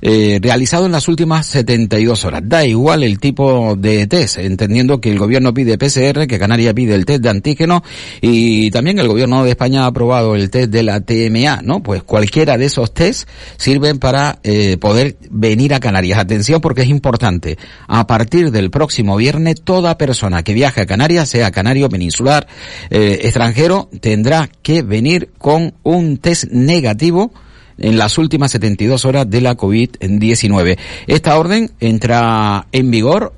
eh, 0.00 0.38
realizado 0.42 0.86
en 0.86 0.92
las 0.92 1.08
últimas 1.08 1.46
72 1.46 2.24
horas. 2.24 2.42
Da 2.44 2.64
igual 2.64 3.02
el 3.02 3.18
tipo 3.18 3.76
de 3.76 4.06
test, 4.06 4.38
entendiendo 4.38 5.00
que 5.00 5.10
el 5.10 5.18
gobierno 5.18 5.54
pide 5.54 5.78
PCR, 5.78 6.26
que 6.26 6.38
Canarias 6.38 6.74
pide 6.74 6.94
el 6.94 7.04
test 7.04 7.22
de 7.22 7.30
antígeno 7.30 7.82
y 8.20 8.70
también 8.70 8.98
el 8.98 9.08
gobierno 9.08 9.44
de 9.44 9.50
España 9.50 9.84
ha 9.84 9.86
aprobado 9.86 10.34
el 10.34 10.50
test 10.50 10.70
de 10.70 10.82
la 10.82 11.00
TMA, 11.00 11.62
¿no? 11.62 11.82
Pues 11.82 12.02
cualquiera 12.02 12.58
de 12.58 12.66
esos 12.66 12.92
test 12.92 13.28
sirven 13.56 13.98
para 13.98 14.38
eh, 14.42 14.76
poder 14.78 15.16
venir 15.30 15.74
a 15.74 15.80
Canarias. 15.80 16.18
Atención 16.18 16.60
porque 16.60 16.82
es 16.82 16.88
importante. 16.88 17.58
A 17.86 18.06
partir 18.06 18.50
del 18.50 18.70
próximo 18.70 19.16
viernes, 19.16 19.62
toda 19.62 19.98
persona 19.98 20.42
que 20.42 20.54
viaje 20.54 20.80
a 20.80 20.86
Canarias, 20.86 21.28
sea 21.28 21.50
canario, 21.50 21.88
peninsular, 21.88 22.46
eh, 22.90 23.20
extranjero, 23.22 23.88
tendrá 24.00 24.48
que 24.62 24.82
venir 24.82 25.30
con 25.38 25.67
un 25.82 26.18
test 26.18 26.44
negativo 26.50 27.32
en 27.78 27.96
las 27.96 28.18
últimas 28.18 28.50
72 28.52 29.04
horas 29.04 29.30
de 29.30 29.40
la 29.40 29.56
COVID-19. 29.56 30.78
Esta 31.06 31.38
orden 31.38 31.70
entra 31.80 32.66
en 32.72 32.90
vigor 32.90 33.32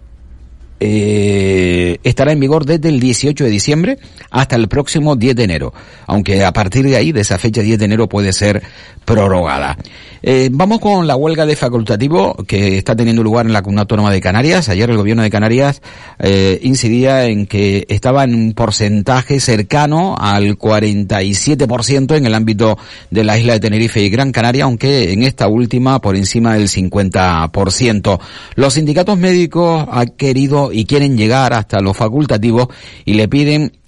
eh, 0.82 1.98
estará 2.04 2.32
en 2.32 2.40
vigor 2.40 2.64
desde 2.64 2.88
el 2.88 3.00
18 3.00 3.44
de 3.44 3.50
diciembre 3.50 3.98
hasta 4.30 4.56
el 4.56 4.66
próximo 4.66 5.14
10 5.14 5.36
de 5.36 5.44
enero, 5.44 5.74
aunque 6.06 6.42
a 6.42 6.52
partir 6.54 6.86
de 6.86 6.96
ahí, 6.96 7.12
de 7.12 7.20
esa 7.20 7.38
fecha 7.38 7.60
10 7.60 7.78
de 7.78 7.84
enero, 7.84 8.08
puede 8.08 8.32
ser 8.32 8.62
prorrogada. 9.04 9.76
Eh, 10.22 10.50
vamos 10.52 10.80
con 10.80 11.06
la 11.06 11.16
huelga 11.16 11.46
de 11.46 11.56
facultativo 11.56 12.34
que 12.46 12.76
está 12.76 12.94
teniendo 12.94 13.22
lugar 13.22 13.46
en 13.46 13.52
la 13.52 13.62
Comunidad 13.62 13.82
Autónoma 13.82 14.10
de 14.10 14.20
Canarias. 14.20 14.68
Ayer 14.68 14.90
el 14.90 14.96
gobierno 14.96 15.22
de 15.22 15.30
Canarias 15.30 15.80
eh, 16.18 16.58
incidía 16.62 17.26
en 17.26 17.46
que 17.46 17.86
estaba 17.88 18.24
en 18.24 18.34
un 18.34 18.52
porcentaje 18.52 19.40
cercano 19.40 20.16
al 20.18 20.58
47% 20.58 22.16
en 22.16 22.26
el 22.26 22.34
ámbito 22.34 22.76
de 23.10 23.24
la 23.24 23.38
isla 23.38 23.54
de 23.54 23.60
Tenerife 23.60 24.02
y 24.02 24.10
Gran 24.10 24.32
Canaria, 24.32 24.64
aunque 24.64 25.12
en 25.12 25.22
esta 25.22 25.48
última 25.48 26.00
por 26.00 26.16
encima 26.16 26.54
del 26.54 26.68
50%. 26.68 28.20
Los 28.56 28.74
sindicatos 28.74 29.18
médicos 29.18 29.86
han 29.90 30.08
querido 30.08 30.70
y 30.72 30.84
quieren 30.84 31.16
llegar 31.16 31.54
hasta 31.54 31.80
los 31.80 31.96
facultativos 31.96 32.68
y 33.04 33.14
le 33.14 33.28
piden 33.28 33.79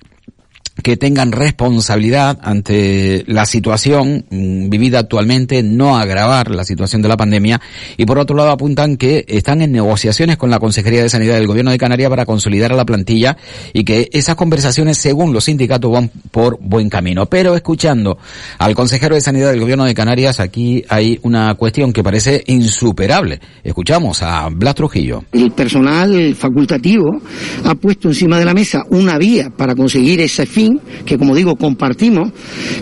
que 0.82 0.96
tengan 0.96 1.32
responsabilidad 1.32 2.38
ante 2.42 3.24
la 3.26 3.44
situación 3.44 4.24
mm, 4.30 4.70
vivida 4.70 5.00
actualmente, 5.00 5.62
no 5.62 5.98
agravar 5.98 6.50
la 6.50 6.64
situación 6.64 7.02
de 7.02 7.08
la 7.08 7.16
pandemia 7.16 7.60
y 7.96 8.06
por 8.06 8.18
otro 8.18 8.36
lado 8.36 8.50
apuntan 8.50 8.96
que 8.96 9.24
están 9.28 9.60
en 9.60 9.72
negociaciones 9.72 10.38
con 10.38 10.50
la 10.50 10.58
Consejería 10.58 11.02
de 11.02 11.10
Sanidad 11.10 11.34
del 11.34 11.46
Gobierno 11.46 11.70
de 11.70 11.78
Canarias 11.78 12.08
para 12.08 12.24
consolidar 12.24 12.72
a 12.72 12.76
la 12.76 12.86
plantilla 12.86 13.36
y 13.72 13.84
que 13.84 14.08
esas 14.12 14.34
conversaciones 14.34 14.96
según 14.96 15.32
los 15.32 15.44
sindicatos 15.44 15.92
van 15.92 16.10
por 16.30 16.58
buen 16.60 16.88
camino. 16.88 17.26
Pero 17.26 17.54
escuchando 17.54 18.18
al 18.58 18.74
consejero 18.74 19.14
de 19.14 19.20
Sanidad 19.20 19.50
del 19.50 19.60
Gobierno 19.60 19.84
de 19.84 19.94
Canarias, 19.94 20.40
aquí 20.40 20.84
hay 20.88 21.18
una 21.22 21.54
cuestión 21.54 21.92
que 21.92 22.02
parece 22.02 22.42
insuperable. 22.46 23.40
Escuchamos 23.62 24.22
a 24.22 24.48
Blas 24.48 24.74
Trujillo. 24.74 25.24
El 25.32 25.50
personal 25.52 26.34
facultativo 26.34 27.20
ha 27.64 27.74
puesto 27.74 28.08
encima 28.08 28.38
de 28.38 28.44
la 28.44 28.54
mesa 28.54 28.84
una 28.88 29.18
vía 29.18 29.50
para 29.50 29.74
conseguir 29.74 30.20
ese 30.20 30.46
fin 30.46 30.61
que 31.04 31.18
como 31.18 31.34
digo 31.34 31.56
compartimos, 31.56 32.32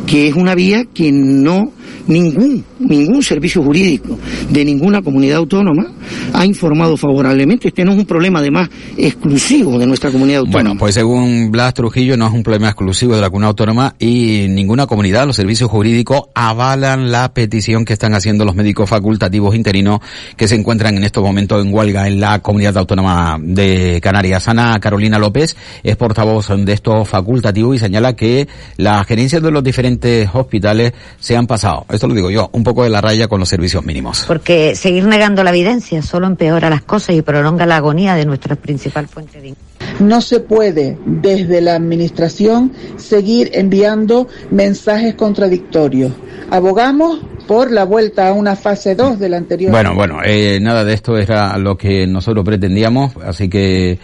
que 0.06 0.28
es 0.28 0.34
una 0.34 0.54
vía 0.54 0.84
que 0.84 1.12
no 1.12 1.72
ningún, 2.06 2.64
ningún 2.78 3.22
servicio 3.22 3.62
jurídico 3.62 4.18
de 4.48 4.64
ninguna 4.64 5.02
comunidad 5.02 5.38
autónoma 5.38 5.86
ha 6.32 6.46
informado 6.46 6.96
favorablemente. 6.96 7.68
Este 7.68 7.84
no 7.84 7.92
es 7.92 7.98
un 7.98 8.06
problema 8.06 8.40
además 8.40 8.68
exclusivo 8.96 9.78
de 9.78 9.86
nuestra 9.86 10.10
comunidad 10.10 10.40
autónoma. 10.40 10.62
Bueno, 10.62 10.78
pues 10.78 10.94
según 10.94 11.50
Blas 11.50 11.74
Trujillo 11.74 12.16
no 12.16 12.26
es 12.26 12.32
un 12.32 12.42
problema 12.42 12.68
exclusivo 12.68 13.14
de 13.14 13.20
la 13.20 13.28
comunidad 13.28 13.50
autónoma 13.50 13.94
y 13.98 14.46
ninguna 14.48 14.86
comunidad, 14.86 15.26
los 15.26 15.36
servicios 15.36 15.70
jurídicos 15.70 16.22
avalan 16.34 17.10
la 17.10 17.32
petición 17.32 17.84
que 17.84 17.92
están 17.92 18.14
haciendo 18.14 18.44
los 18.44 18.54
médicos 18.54 18.88
facultativos 18.88 19.54
interinos 19.54 20.00
que 20.36 20.48
se 20.48 20.54
encuentran 20.54 20.96
en 20.96 21.04
estos 21.04 21.22
momentos 21.22 21.64
en 21.64 21.72
huelga 21.72 22.06
en 22.06 22.20
la 22.20 22.40
comunidad 22.40 22.76
autónoma 22.78 23.38
de 23.40 24.00
Canarias. 24.02 24.48
Ana 24.48 24.78
Carolina 24.80 25.18
López 25.18 25.56
es 25.82 25.96
portavoz 25.96 26.48
de 26.48 26.72
estos 26.72 27.08
facultativos 27.08 27.76
y 27.76 27.78
señala 27.78 28.14
que 28.14 28.48
las 28.76 29.06
gerencias 29.06 29.42
de 29.42 29.50
los 29.50 29.62
diferentes 29.62 30.28
hospitales 30.32 30.92
se 31.18 31.36
han 31.36 31.46
pasado 31.46 31.79
esto 31.90 32.06
lo 32.06 32.14
digo 32.14 32.30
yo, 32.30 32.50
un 32.52 32.64
poco 32.64 32.84
de 32.84 32.90
la 32.90 33.00
raya 33.00 33.28
con 33.28 33.40
los 33.40 33.48
servicios 33.48 33.84
mínimos. 33.84 34.24
Porque 34.26 34.74
seguir 34.74 35.04
negando 35.06 35.42
la 35.42 35.50
evidencia 35.50 36.02
solo 36.02 36.26
empeora 36.26 36.70
las 36.70 36.82
cosas 36.82 37.16
y 37.16 37.22
prolonga 37.22 37.66
la 37.66 37.76
agonía 37.76 38.14
de 38.14 38.24
nuestra 38.26 38.56
principal 38.56 39.08
fuente 39.08 39.40
de 39.40 39.54
no 40.00 40.20
se 40.20 40.40
puede 40.40 40.96
desde 41.04 41.60
la 41.60 41.74
Administración 41.74 42.72
seguir 42.96 43.50
enviando 43.54 44.28
mensajes 44.50 45.14
contradictorios. 45.14 46.12
Abogamos 46.50 47.20
por 47.46 47.70
la 47.70 47.84
vuelta 47.84 48.28
a 48.28 48.32
una 48.32 48.56
fase 48.56 48.94
2 48.94 49.18
de 49.18 49.28
la 49.28 49.36
anterior. 49.36 49.70
Bueno, 49.70 49.94
bueno, 49.94 50.20
eh, 50.24 50.58
nada 50.60 50.84
de 50.84 50.94
esto 50.94 51.18
era 51.18 51.56
lo 51.58 51.76
que 51.76 52.06
nosotros 52.06 52.44
pretendíamos, 52.44 53.12
así 53.24 53.48
que 53.48 53.98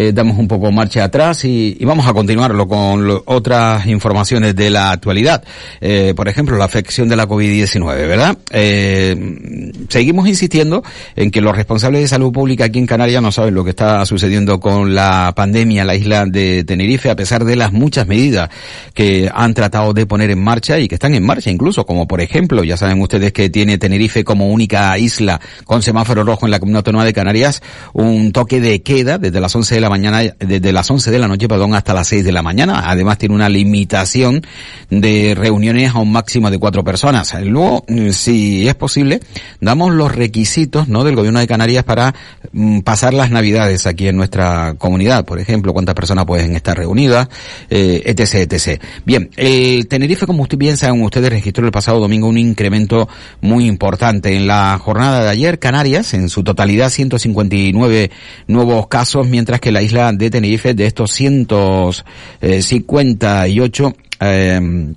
eh, 0.00 0.12
damos 0.12 0.38
un 0.38 0.46
poco 0.46 0.70
marcha 0.70 1.02
atrás 1.02 1.44
y, 1.44 1.76
vamos 1.84 2.06
a 2.06 2.12
continuarlo 2.12 2.68
con 2.68 3.20
otras 3.24 3.84
informaciones 3.86 4.54
de 4.54 4.70
la 4.70 4.92
actualidad. 4.92 5.42
Eh, 5.80 6.12
por 6.14 6.28
ejemplo, 6.28 6.56
la 6.56 6.66
afección 6.66 7.08
de 7.08 7.16
la 7.16 7.26
COVID-19, 7.26 8.06
¿verdad? 8.06 8.38
Eh, 8.52 9.72
seguimos 9.88 10.28
insistiendo 10.28 10.84
en 11.16 11.32
que 11.32 11.40
los 11.40 11.56
responsables 11.56 12.02
de 12.02 12.06
salud 12.06 12.30
pública 12.30 12.66
aquí 12.66 12.78
en 12.78 12.86
Canarias 12.86 13.20
no 13.20 13.32
saben 13.32 13.54
lo 13.54 13.64
que 13.64 13.70
está 13.70 14.06
sucediendo 14.06 14.60
con 14.60 14.94
la 14.94 15.32
pandemia 15.34 15.80
en 15.80 15.88
la 15.88 15.96
isla 15.96 16.26
de 16.26 16.62
Tenerife, 16.62 17.10
a 17.10 17.16
pesar 17.16 17.44
de 17.44 17.56
las 17.56 17.72
muchas 17.72 18.06
medidas 18.06 18.50
que 18.94 19.28
han 19.34 19.52
tratado 19.52 19.94
de 19.94 20.06
poner 20.06 20.30
en 20.30 20.40
marcha 20.40 20.78
y 20.78 20.86
que 20.86 20.94
están 20.94 21.16
en 21.16 21.26
marcha 21.26 21.50
incluso, 21.50 21.84
como 21.84 22.06
por 22.06 22.20
ejemplo, 22.20 22.62
ya 22.62 22.76
saben 22.76 23.00
ustedes 23.00 23.32
que 23.32 23.50
tiene 23.50 23.78
Tenerife 23.78 24.22
como 24.22 24.46
única 24.46 24.96
isla 24.96 25.40
con 25.64 25.82
semáforo 25.82 26.22
rojo 26.22 26.46
en 26.46 26.52
la 26.52 26.60
Comunidad 26.60 26.78
Autónoma 26.78 27.04
de 27.04 27.12
Canarias, 27.12 27.62
un 27.94 28.30
toque 28.30 28.60
de 28.60 28.80
queda 28.82 29.18
desde 29.18 29.40
las 29.40 29.56
11 29.56 29.74
de 29.74 29.80
la 29.80 29.87
mañana, 29.88 30.22
desde 30.38 30.72
las 30.72 30.90
11 30.90 31.10
de 31.10 31.18
la 31.18 31.28
noche, 31.28 31.48
perdón, 31.48 31.74
hasta 31.74 31.94
las 31.94 32.08
6 32.08 32.24
de 32.24 32.32
la 32.32 32.42
mañana. 32.42 32.82
Además 32.86 33.18
tiene 33.18 33.34
una 33.34 33.48
limitación 33.48 34.42
de 34.90 35.34
reuniones 35.36 35.94
a 35.94 35.98
un 35.98 36.12
máximo 36.12 36.50
de 36.50 36.58
cuatro 36.58 36.84
personas. 36.84 37.34
Luego, 37.42 37.84
si 38.12 38.68
es 38.68 38.74
posible, 38.74 39.20
damos 39.60 39.92
los 39.92 40.14
requisitos, 40.14 40.88
¿no? 40.88 41.04
Del 41.04 41.16
gobierno 41.16 41.40
de 41.40 41.46
Canarias 41.46 41.84
para 41.84 42.14
mm, 42.52 42.80
pasar 42.80 43.14
las 43.14 43.30
navidades 43.30 43.86
aquí 43.86 44.08
en 44.08 44.16
nuestra 44.16 44.74
comunidad. 44.78 45.24
Por 45.24 45.38
ejemplo, 45.38 45.72
cuántas 45.72 45.94
personas 45.94 46.24
pueden 46.24 46.54
estar 46.54 46.76
reunidas, 46.76 47.28
eh, 47.70 48.02
etc, 48.06 48.52
etc. 48.52 48.82
Bien, 49.04 49.30
el 49.36 49.86
Tenerife, 49.88 50.26
como 50.26 50.42
usted 50.42 50.58
bien 50.58 50.76
saben 50.76 51.02
ustedes, 51.02 51.30
registró 51.30 51.64
el 51.64 51.72
pasado 51.72 52.00
domingo 52.00 52.28
un 52.28 52.38
incremento 52.38 53.08
muy 53.40 53.66
importante. 53.66 54.34
En 54.34 54.46
la 54.46 54.78
jornada 54.78 55.22
de 55.22 55.30
ayer, 55.30 55.58
Canarias, 55.58 56.14
en 56.14 56.28
su 56.28 56.42
totalidad, 56.42 56.90
159 56.90 58.10
nuevos 58.46 58.88
casos, 58.88 59.26
mientras 59.28 59.60
que 59.60 59.67
la 59.72 59.82
isla 59.82 60.12
de 60.12 60.30
Tenerife, 60.30 60.74
de 60.74 60.86
estos 60.86 61.10
158, 61.12 63.96
eh, 64.20 64.92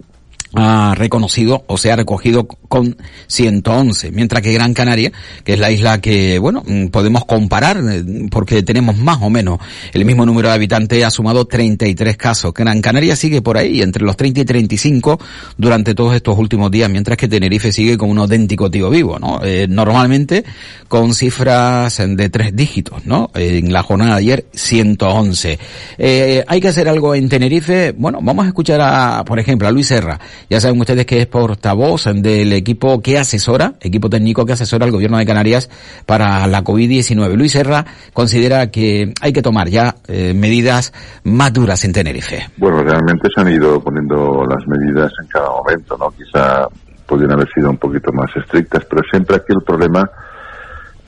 ha 0.54 0.94
reconocido 0.96 1.64
o 1.68 1.78
se 1.78 1.92
ha 1.92 1.96
recogido 1.96 2.48
con 2.72 2.96
111, 3.28 4.12
mientras 4.12 4.42
que 4.42 4.54
Gran 4.54 4.74
Canaria, 4.74 5.12
que 5.44 5.54
es 5.54 5.60
la 5.60 5.72
isla 5.72 6.00
que, 6.00 6.40
bueno, 6.40 6.64
mm, 6.66 6.88
podemos 6.88 7.26
comparar 7.26 7.84
eh, 7.84 8.02
porque 8.32 8.64
tenemos 8.64 8.98
más 8.98 9.18
o 9.22 9.30
menos 9.30 9.60
el 9.92 10.06
mismo 10.06 10.26
número 10.26 10.48
de 10.48 10.54
habitantes, 10.56 11.04
ha 11.04 11.12
sumado 11.12 11.44
33 11.44 12.16
casos. 12.16 12.54
Gran 12.54 12.82
Canaria 12.82 13.18
sigue 13.18 13.42
por 13.42 13.58
ahí, 13.58 13.82
entre 13.82 14.06
los 14.06 14.16
30 14.16 14.40
y 14.40 14.46
35 14.46 15.20
durante 15.58 15.94
todos 15.94 16.16
estos 16.16 16.38
últimos 16.38 16.72
días, 16.72 16.90
mientras 16.90 17.18
que 17.18 17.28
Tenerife 17.28 17.74
sigue 17.74 17.98
con 17.98 18.10
un 18.10 18.20
auténtico 18.20 18.72
tío 18.72 18.90
vivo, 18.90 19.20
¿no? 19.20 19.42
Eh, 19.44 19.68
normalmente 19.70 20.46
con 20.88 21.14
cifras 21.14 22.02
de 22.08 22.30
tres 22.30 22.56
dígitos, 22.56 23.06
¿no? 23.06 23.32
En 23.36 23.74
la 23.74 23.84
jornada 23.84 24.12
de 24.12 24.18
ayer, 24.18 24.46
111. 24.54 25.60
Eh, 25.98 26.44
hay 26.48 26.62
que 26.62 26.68
hacer 26.70 26.88
algo 26.88 27.16
en 27.16 27.28
Tenerife. 27.28 27.94
Bueno, 27.98 28.20
vamos 28.22 28.46
a 28.46 28.48
escuchar 28.48 28.80
a, 28.82 29.26
por 29.26 29.40
ejemplo, 29.40 29.68
a 29.68 29.72
Luis 29.72 29.88
Serra 29.88 30.22
ya 30.50 30.60
saben 30.60 30.80
ustedes 30.80 31.06
que 31.06 31.22
es 31.22 31.28
portavoz 31.28 32.06
del 32.14 32.54
equipo 32.62 33.02
que 33.02 33.18
asesora, 33.18 33.74
equipo 33.82 34.10
técnico 34.10 34.46
que 34.46 34.54
asesora 34.54 34.86
al 34.86 34.92
gobierno 34.92 35.18
de 35.18 35.26
Canarias 35.26 35.70
para 36.06 36.48
la 36.48 36.64
COVID-19. 36.64 37.36
Luis 37.36 37.52
Serra 37.52 37.86
considera 38.14 38.72
que 38.72 39.14
hay 39.22 39.34
que 39.34 39.42
tomar 39.42 39.68
ya 39.68 39.96
eh, 40.08 40.34
medidas 40.34 40.94
más 41.24 41.54
duras 41.54 41.84
en 41.84 41.94
Tenerife. 41.94 42.50
Bueno, 42.58 42.84
realmente 42.84 43.28
se 43.34 43.42
han 43.42 43.52
ido 43.52 43.82
poniendo 43.82 44.46
las 44.46 44.66
medidas 44.68 45.12
en 45.22 45.28
cada 45.28 45.50
momento, 45.50 45.98
¿no? 45.98 46.12
Quizá 46.12 46.68
podrían 47.06 47.34
haber 47.34 47.50
sido 47.54 47.70
un 47.70 47.78
poquito 47.78 48.12
más 48.14 48.34
estrictas, 48.36 48.86
pero 48.86 49.04
siempre 49.12 49.36
aquí 49.36 49.52
el 49.54 49.64
problema 49.64 50.10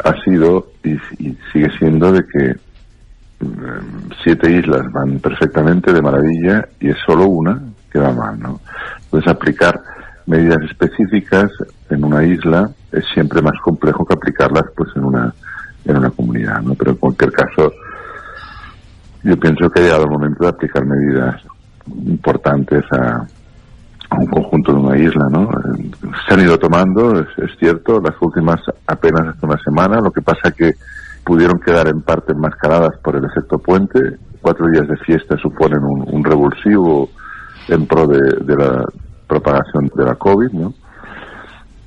ha 0.04 0.24
sido 0.24 0.68
y, 0.84 0.98
sigue 1.52 1.70
siendo 1.78 2.12
de 2.12 2.26
que 2.26 2.56
mm, 3.40 4.12
siete 4.24 4.52
islas 4.52 4.92
van 4.92 5.20
perfectamente 5.20 5.94
de 5.94 6.02
maravilla 6.02 6.68
y 6.80 6.90
es 6.90 6.98
solo 7.06 7.28
una 7.28 7.62
que 7.92 8.00
va 8.00 8.12
mal, 8.12 8.40
¿no? 8.40 8.60
Entonces 9.06 9.32
aplicar 9.32 9.80
medidas 10.26 10.62
específicas 10.64 11.52
en 11.90 12.04
una 12.04 12.24
isla 12.24 12.70
es 12.92 13.04
siempre 13.14 13.42
más 13.42 13.60
complejo 13.64 14.06
que 14.06 14.14
aplicarlas 14.14 14.66
pues 14.76 14.90
en 14.96 15.04
una 15.04 15.34
en 15.86 15.98
una 15.98 16.10
comunidad, 16.12 16.62
¿no? 16.62 16.76
Pero 16.76 16.92
en 16.92 16.98
cualquier 16.98 17.32
caso 17.32 17.72
yo 19.24 19.38
pienso 19.40 19.70
que 19.70 19.80
ha 19.80 19.84
llegado 19.84 20.04
el 20.04 20.12
momento 20.12 20.44
de 20.44 20.50
aplicar 20.50 20.86
medidas 20.86 21.42
importantes 21.88 22.84
a, 22.92 23.26
un 24.16 24.28
conjunto 24.28 24.74
de 24.74 24.78
una 24.78 24.98
isla, 24.98 25.28
¿no? 25.28 25.50
Se 26.28 26.36
han 26.36 26.42
ido 26.42 26.60
tomando, 26.60 27.20
es, 27.20 27.58
cierto, 27.58 28.00
las 28.00 28.14
últimas 28.22 28.62
apenas 28.86 29.28
hace 29.28 29.44
una 29.44 29.58
semana, 29.58 30.02
lo 30.02 30.12
que 30.12 30.22
pasa 30.22 30.52
que 30.52 30.74
pudieron 31.26 31.60
quedar 31.60 31.88
en 31.88 32.02
parte 32.02 32.34
enmascaradas 32.34 32.96
por 33.04 33.16
el 33.16 33.26
efecto 33.26 33.58
puente. 33.58 34.00
Cuatro 34.40 34.68
días 34.68 34.88
de 34.88 34.98
fiesta 34.98 35.36
suponen 35.38 35.80
un, 35.84 36.24
revulsivo 36.24 37.10
en 37.70 37.88
pro 37.88 38.06
de, 38.06 38.56
la 38.56 38.86
propagación 39.34 39.92
de 39.96 40.06
la 40.06 40.16
COVID, 40.16 40.52
¿no? 40.52 40.74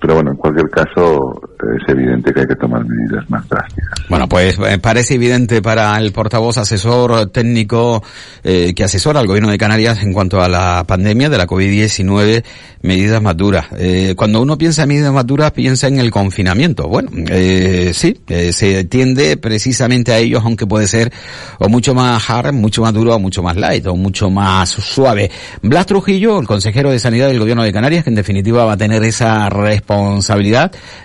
Pero 0.01 0.15
bueno, 0.15 0.33
en 0.33 0.37
cualquier 0.37 0.69
caso 0.69 1.41
es 1.75 1.89
evidente 1.89 2.33
que 2.33 2.41
hay 2.41 2.47
que 2.47 2.57
tomar 2.57 2.85
medidas 2.85 3.29
más 3.31 3.49
drásticas. 3.49 3.91
Bueno, 4.09 4.29
pues 4.29 4.59
eh, 4.59 4.79
parece 4.79 5.15
evidente 5.15 5.63
para 5.63 5.97
el 5.99 6.13
portavoz 6.13 6.59
asesor 6.59 7.31
técnico 7.31 8.03
eh, 8.45 8.75
que 8.75 8.85
asesora 8.85 9.21
al 9.21 9.27
gobierno 9.27 9.51
de 9.51 9.59
Canarias 9.59 10.03
en 10.03 10.13
cuanto 10.13 10.41
a 10.41 10.49
la 10.49 10.85
pandemia 10.87 11.29
de 11.31 11.39
la 11.39 11.47
COVID-19, 11.47 12.45
medidas 12.83 13.23
más 13.23 13.37
duras. 13.37 13.67
Eh, 13.79 14.15
cuando 14.17 14.43
uno 14.43 14.59
piensa 14.59 14.83
en 14.83 14.89
medidas 14.89 15.13
más 15.13 15.27
duras, 15.27 15.53
piensa 15.53 15.89
en 15.89 15.99
el 15.99 16.11
confinamiento. 16.11 16.89
Bueno, 16.89 17.11
eh, 17.29 17.93
sí, 17.95 18.21
se 18.27 18.85
tiende 18.85 19.37
precisamente 19.39 20.13
a 20.13 20.19
ellos, 20.19 20.43
aunque 20.45 20.67
puede 20.67 20.87
ser 20.87 21.13
o 21.59 21.69
mucho 21.69 21.95
más 21.95 22.29
hard, 22.29 22.53
mucho 22.53 22.83
más 22.83 22.93
duro, 22.93 23.15
o 23.15 23.19
mucho 23.19 23.43
más 23.43 23.57
light, 23.57 23.87
o 23.87 23.97
mucho 23.97 24.31
más 24.31 24.69
suave. 24.69 25.31
Blas 25.63 25.87
Trujillo, 25.87 26.39
el 26.39 26.47
consejero 26.47 26.91
de 26.91 26.99
Sanidad 26.99 27.29
del 27.29 27.39
gobierno 27.39 27.63
de 27.63 27.73
Canarias, 27.73 28.05
que 28.05 28.11
en 28.11 28.17
definitiva 28.17 28.65
va 28.65 28.73
a 28.73 28.77
tener 28.77 29.03
esa 29.05 29.49
responsabilidad, 29.49 29.86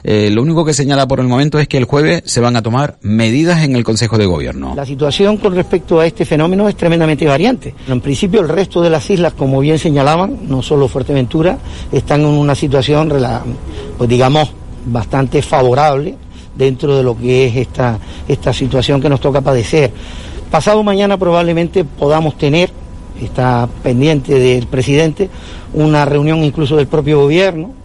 eh, 0.04 0.30
lo 0.32 0.42
único 0.42 0.66
que 0.66 0.74
señala 0.74 1.08
por 1.08 1.20
el 1.20 1.28
momento 1.28 1.60
es 1.60 1.68
que 1.68 1.78
el 1.78 1.86
jueves 1.86 2.24
se 2.26 2.42
van 2.42 2.56
a 2.56 2.62
tomar 2.62 2.98
medidas 3.02 3.64
en 3.64 3.76
el 3.76 3.84
Consejo 3.84 4.18
de 4.18 4.26
Gobierno. 4.26 4.74
La 4.76 4.86
situación 4.86 5.38
con 5.38 5.56
respecto 5.56 6.00
a 6.00 6.06
este 6.06 6.26
fenómeno 6.26 6.68
es 6.68 6.76
tremendamente 6.76 7.26
variante. 7.26 7.74
En 7.88 8.02
principio, 8.02 8.42
el 8.42 8.50
resto 8.50 8.82
de 8.82 8.90
las 8.90 9.10
islas, 9.10 9.34
como 9.34 9.60
bien 9.60 9.80
señalaban, 9.80 10.40
no 10.48 10.62
solo 10.62 10.88
Fuerteventura, 10.88 11.58
están 11.92 12.22
en 12.22 12.28
una 12.28 12.56
situación, 12.56 13.12
pues 13.98 14.10
digamos, 14.10 14.52
bastante 14.86 15.42
favorable 15.42 16.16
dentro 16.56 16.98
de 16.98 17.04
lo 17.04 17.18
que 17.18 17.48
es 17.48 17.56
esta, 17.56 18.00
esta 18.28 18.54
situación 18.54 19.02
que 19.02 19.10
nos 19.10 19.20
toca 19.20 19.42
padecer. 19.42 19.92
Pasado 20.50 20.84
mañana 20.84 21.18
probablemente 21.18 21.86
podamos 21.86 22.38
tener, 22.38 22.72
está 23.22 23.70
pendiente 23.84 24.38
del 24.38 24.68
presidente, 24.68 25.30
una 25.74 26.04
reunión 26.06 26.44
incluso 26.44 26.76
del 26.76 26.88
propio 26.88 27.22
gobierno, 27.22 27.81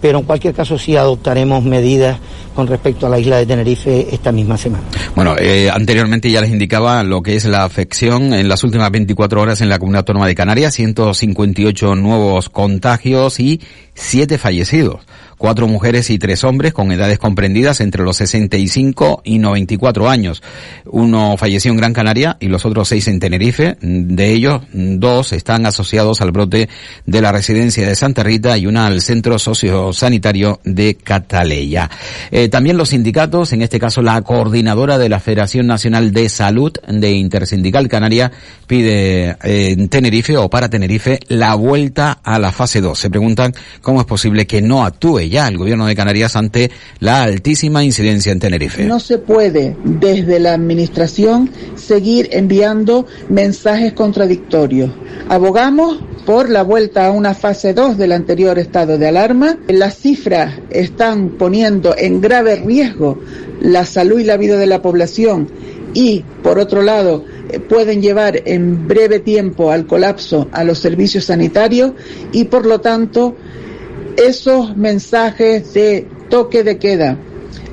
pero 0.00 0.18
en 0.18 0.24
cualquier 0.24 0.54
caso 0.54 0.78
sí 0.78 0.96
adoptaremos 0.96 1.64
medidas 1.64 2.18
con 2.54 2.66
respecto 2.66 3.06
a 3.06 3.10
la 3.10 3.18
isla 3.18 3.36
de 3.36 3.46
Tenerife 3.46 4.08
esta 4.12 4.32
misma 4.32 4.56
semana. 4.56 4.84
Bueno, 5.14 5.36
eh, 5.38 5.70
anteriormente 5.70 6.30
ya 6.30 6.40
les 6.40 6.50
indicaba 6.50 7.02
lo 7.02 7.22
que 7.22 7.36
es 7.36 7.44
la 7.44 7.64
afección 7.64 8.32
en 8.32 8.48
las 8.48 8.64
últimas 8.64 8.90
24 8.90 9.40
horas 9.40 9.60
en 9.60 9.68
la 9.68 9.78
Comunidad 9.78 10.00
Autónoma 10.00 10.26
de 10.26 10.34
Canarias, 10.34 10.74
158 10.74 11.94
nuevos 11.96 12.48
contagios 12.48 13.40
y 13.40 13.60
7 13.94 14.38
fallecidos 14.38 15.00
cuatro 15.38 15.66
mujeres 15.68 16.10
y 16.10 16.18
tres 16.18 16.44
hombres 16.44 16.72
con 16.72 16.90
edades 16.92 17.18
comprendidas 17.18 17.80
entre 17.80 18.02
los 18.02 18.16
65 18.16 19.22
y 19.24 19.38
94 19.38 20.08
años. 20.08 20.42
Uno 20.86 21.36
falleció 21.36 21.70
en 21.70 21.76
Gran 21.76 21.92
Canaria 21.92 22.36
y 22.40 22.48
los 22.48 22.64
otros 22.64 22.88
seis 22.88 23.08
en 23.08 23.20
Tenerife. 23.20 23.76
De 23.80 24.32
ellos, 24.32 24.62
dos 24.72 25.32
están 25.32 25.66
asociados 25.66 26.20
al 26.20 26.32
brote 26.32 26.68
de 27.04 27.20
la 27.20 27.32
residencia 27.32 27.86
de 27.86 27.94
Santa 27.94 28.22
Rita 28.22 28.56
y 28.56 28.66
una 28.66 28.86
al 28.86 29.00
centro 29.00 29.38
sociosanitario 29.38 30.60
de 30.64 30.96
Cataleya. 30.96 31.90
Eh, 32.30 32.48
también 32.48 32.76
los 32.76 32.90
sindicatos, 32.90 33.52
en 33.52 33.62
este 33.62 33.78
caso 33.78 34.02
la 34.02 34.20
coordinadora 34.22 34.98
de 34.98 35.08
la 35.08 35.20
Federación 35.20 35.66
Nacional 35.66 36.12
de 36.12 36.28
Salud 36.28 36.72
de 36.88 37.12
Intersindical 37.12 37.88
Canaria, 37.88 38.32
pide 38.66 39.36
eh, 39.42 39.74
en 39.76 39.88
Tenerife 39.88 40.36
o 40.36 40.48
para 40.48 40.68
Tenerife 40.68 41.20
la 41.28 41.54
vuelta 41.54 42.18
a 42.22 42.38
la 42.38 42.52
fase 42.52 42.80
2. 42.80 42.98
Se 42.98 43.10
preguntan 43.10 43.54
cómo 43.82 44.00
es 44.00 44.06
posible 44.06 44.46
que 44.46 44.62
no 44.62 44.84
actúe 44.84 45.25
ya 45.28 45.48
el 45.48 45.58
gobierno 45.58 45.86
de 45.86 45.94
Canarias 45.94 46.36
ante 46.36 46.70
la 47.00 47.22
altísima 47.22 47.84
incidencia 47.84 48.32
en 48.32 48.38
Tenerife. 48.38 48.84
No 48.84 49.00
se 49.00 49.18
puede 49.18 49.76
desde 49.84 50.40
la 50.40 50.54
administración 50.54 51.50
seguir 51.76 52.28
enviando 52.32 53.06
mensajes 53.28 53.92
contradictorios. 53.92 54.90
Abogamos 55.28 55.98
por 56.24 56.50
la 56.50 56.62
vuelta 56.62 57.06
a 57.06 57.12
una 57.12 57.34
fase 57.34 57.72
2 57.72 57.96
del 57.96 58.12
anterior 58.12 58.58
estado 58.58 58.98
de 58.98 59.06
alarma. 59.06 59.58
Las 59.68 59.96
cifras 59.96 60.54
están 60.70 61.30
poniendo 61.30 61.94
en 61.96 62.20
grave 62.20 62.56
riesgo 62.56 63.20
la 63.60 63.84
salud 63.84 64.18
y 64.18 64.24
la 64.24 64.36
vida 64.36 64.56
de 64.56 64.66
la 64.66 64.82
población 64.82 65.48
y, 65.94 66.24
por 66.42 66.58
otro 66.58 66.82
lado, 66.82 67.24
eh, 67.48 67.58
pueden 67.58 68.02
llevar 68.02 68.42
en 68.44 68.86
breve 68.86 69.20
tiempo 69.20 69.70
al 69.70 69.86
colapso 69.86 70.48
a 70.52 70.62
los 70.62 70.78
servicios 70.78 71.24
sanitarios 71.24 71.92
y, 72.32 72.44
por 72.44 72.66
lo 72.66 72.82
tanto, 72.82 73.34
esos 74.16 74.76
mensajes 74.76 75.72
de 75.74 76.06
toque 76.28 76.64
de 76.64 76.78
queda, 76.78 77.18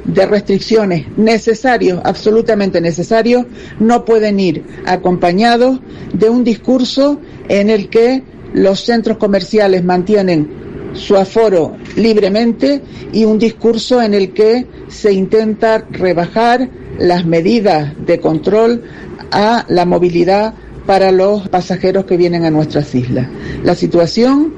de 0.05 0.25
restricciones 0.25 1.05
necesarios, 1.17 2.01
absolutamente 2.03 2.81
necesarios, 2.81 3.45
no 3.79 4.05
pueden 4.05 4.39
ir 4.39 4.63
acompañados 4.85 5.79
de 6.13 6.29
un 6.29 6.43
discurso 6.43 7.19
en 7.47 7.69
el 7.69 7.89
que 7.89 8.23
los 8.53 8.81
centros 8.81 9.17
comerciales 9.17 9.83
mantienen 9.83 10.63
su 10.93 11.15
aforo 11.15 11.75
libremente 11.95 12.81
y 13.11 13.25
un 13.25 13.39
discurso 13.39 14.01
en 14.01 14.13
el 14.13 14.33
que 14.33 14.67
se 14.89 15.11
intenta 15.11 15.85
rebajar 15.89 16.69
las 16.99 17.25
medidas 17.25 17.93
de 18.05 18.19
control 18.19 18.83
a 19.31 19.65
la 19.67 19.85
movilidad 19.85 20.53
para 20.85 21.11
los 21.11 21.47
pasajeros 21.49 22.05
que 22.05 22.17
vienen 22.17 22.45
a 22.45 22.51
nuestras 22.51 22.93
islas. 22.93 23.27
La 23.63 23.73
situación 23.73 24.53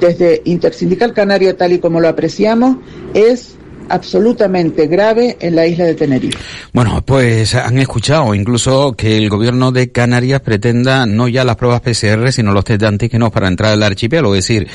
desde 0.00 0.42
Intersindical 0.44 1.12
Canario, 1.12 1.56
tal 1.56 1.72
y 1.72 1.78
como 1.78 2.00
lo 2.00 2.08
apreciamos, 2.08 2.76
es 3.14 3.56
absolutamente 3.88 4.86
grave 4.86 5.36
en 5.40 5.54
la 5.54 5.66
isla 5.66 5.84
de 5.84 5.94
Tenerife. 5.94 6.38
Bueno, 6.72 7.02
pues 7.04 7.54
han 7.54 7.78
escuchado 7.78 8.34
incluso 8.34 8.92
que 8.92 9.18
el 9.18 9.28
gobierno 9.28 9.70
de 9.72 9.92
Canarias 9.92 10.40
pretenda 10.40 11.06
no 11.06 11.28
ya 11.28 11.44
las 11.44 11.56
pruebas 11.56 11.82
PCR, 11.82 12.32
sino 12.32 12.52
los 12.52 12.64
test 12.64 12.80
de 12.80 12.86
antígenos 12.86 13.30
para 13.30 13.48
entrar 13.48 13.72
al 13.72 13.82
archipiélago, 13.82 14.34
es 14.34 14.46
decir, 14.46 14.68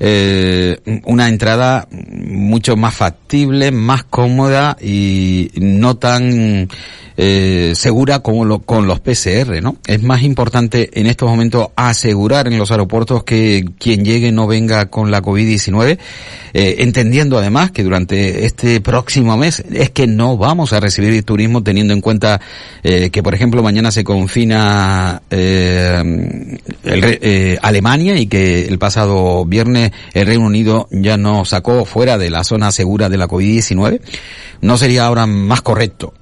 eh, 0.00 0.78
una 1.04 1.28
entrada 1.28 1.88
mucho 1.90 2.76
más 2.76 2.94
factible, 2.94 3.70
más 3.70 4.04
cómoda 4.04 4.76
y 4.80 5.50
no 5.56 5.96
tan 5.96 6.68
eh, 7.20 7.72
segura 7.74 8.20
como 8.20 8.44
lo, 8.44 8.60
con 8.60 8.86
los 8.86 9.00
PCR, 9.00 9.60
¿no? 9.60 9.76
Es 9.86 10.00
más 10.04 10.22
importante 10.22 10.88
en 11.00 11.06
estos 11.06 11.28
momentos 11.28 11.66
asegurar 11.74 12.46
en 12.46 12.56
los 12.58 12.70
aeropuertos 12.70 13.24
que 13.24 13.64
quien 13.78 14.04
llegue 14.04 14.30
no 14.30 14.46
venga 14.46 14.86
con 14.86 15.10
la 15.10 15.20
COVID-19, 15.20 15.98
eh, 16.54 16.76
entendiendo 16.78 17.36
además 17.36 17.72
que 17.72 17.82
durante 17.82 18.46
este 18.46 18.80
próximo 18.80 19.36
mes 19.36 19.64
es 19.72 19.90
que 19.90 20.06
no 20.06 20.36
vamos 20.36 20.72
a 20.72 20.80
recibir 20.80 21.22
turismo 21.24 21.62
teniendo 21.62 21.92
en 21.92 22.00
cuenta 22.00 22.40
eh, 22.84 23.10
que, 23.10 23.22
por 23.22 23.34
ejemplo, 23.34 23.64
mañana 23.64 23.90
se 23.90 24.04
confina 24.04 25.20
eh, 25.28 26.58
el, 26.84 27.58
Alemania 27.62 28.16
y 28.16 28.26
que 28.26 28.66
el 28.66 28.78
pasado 28.78 29.44
viernes 29.44 29.90
el 30.14 30.26
Reino 30.26 30.46
Unido 30.46 30.88
ya 30.92 31.16
nos 31.16 31.48
sacó 31.48 31.84
fuera 31.84 32.16
de 32.16 32.30
la 32.30 32.44
zona 32.44 32.70
segura 32.70 33.08
de 33.08 33.18
la 33.18 33.26
COVID-19. 33.26 34.00
No 34.60 34.76
sería 34.76 35.06
ahora 35.06 35.26
más 35.26 35.62
correcto, 35.62 36.14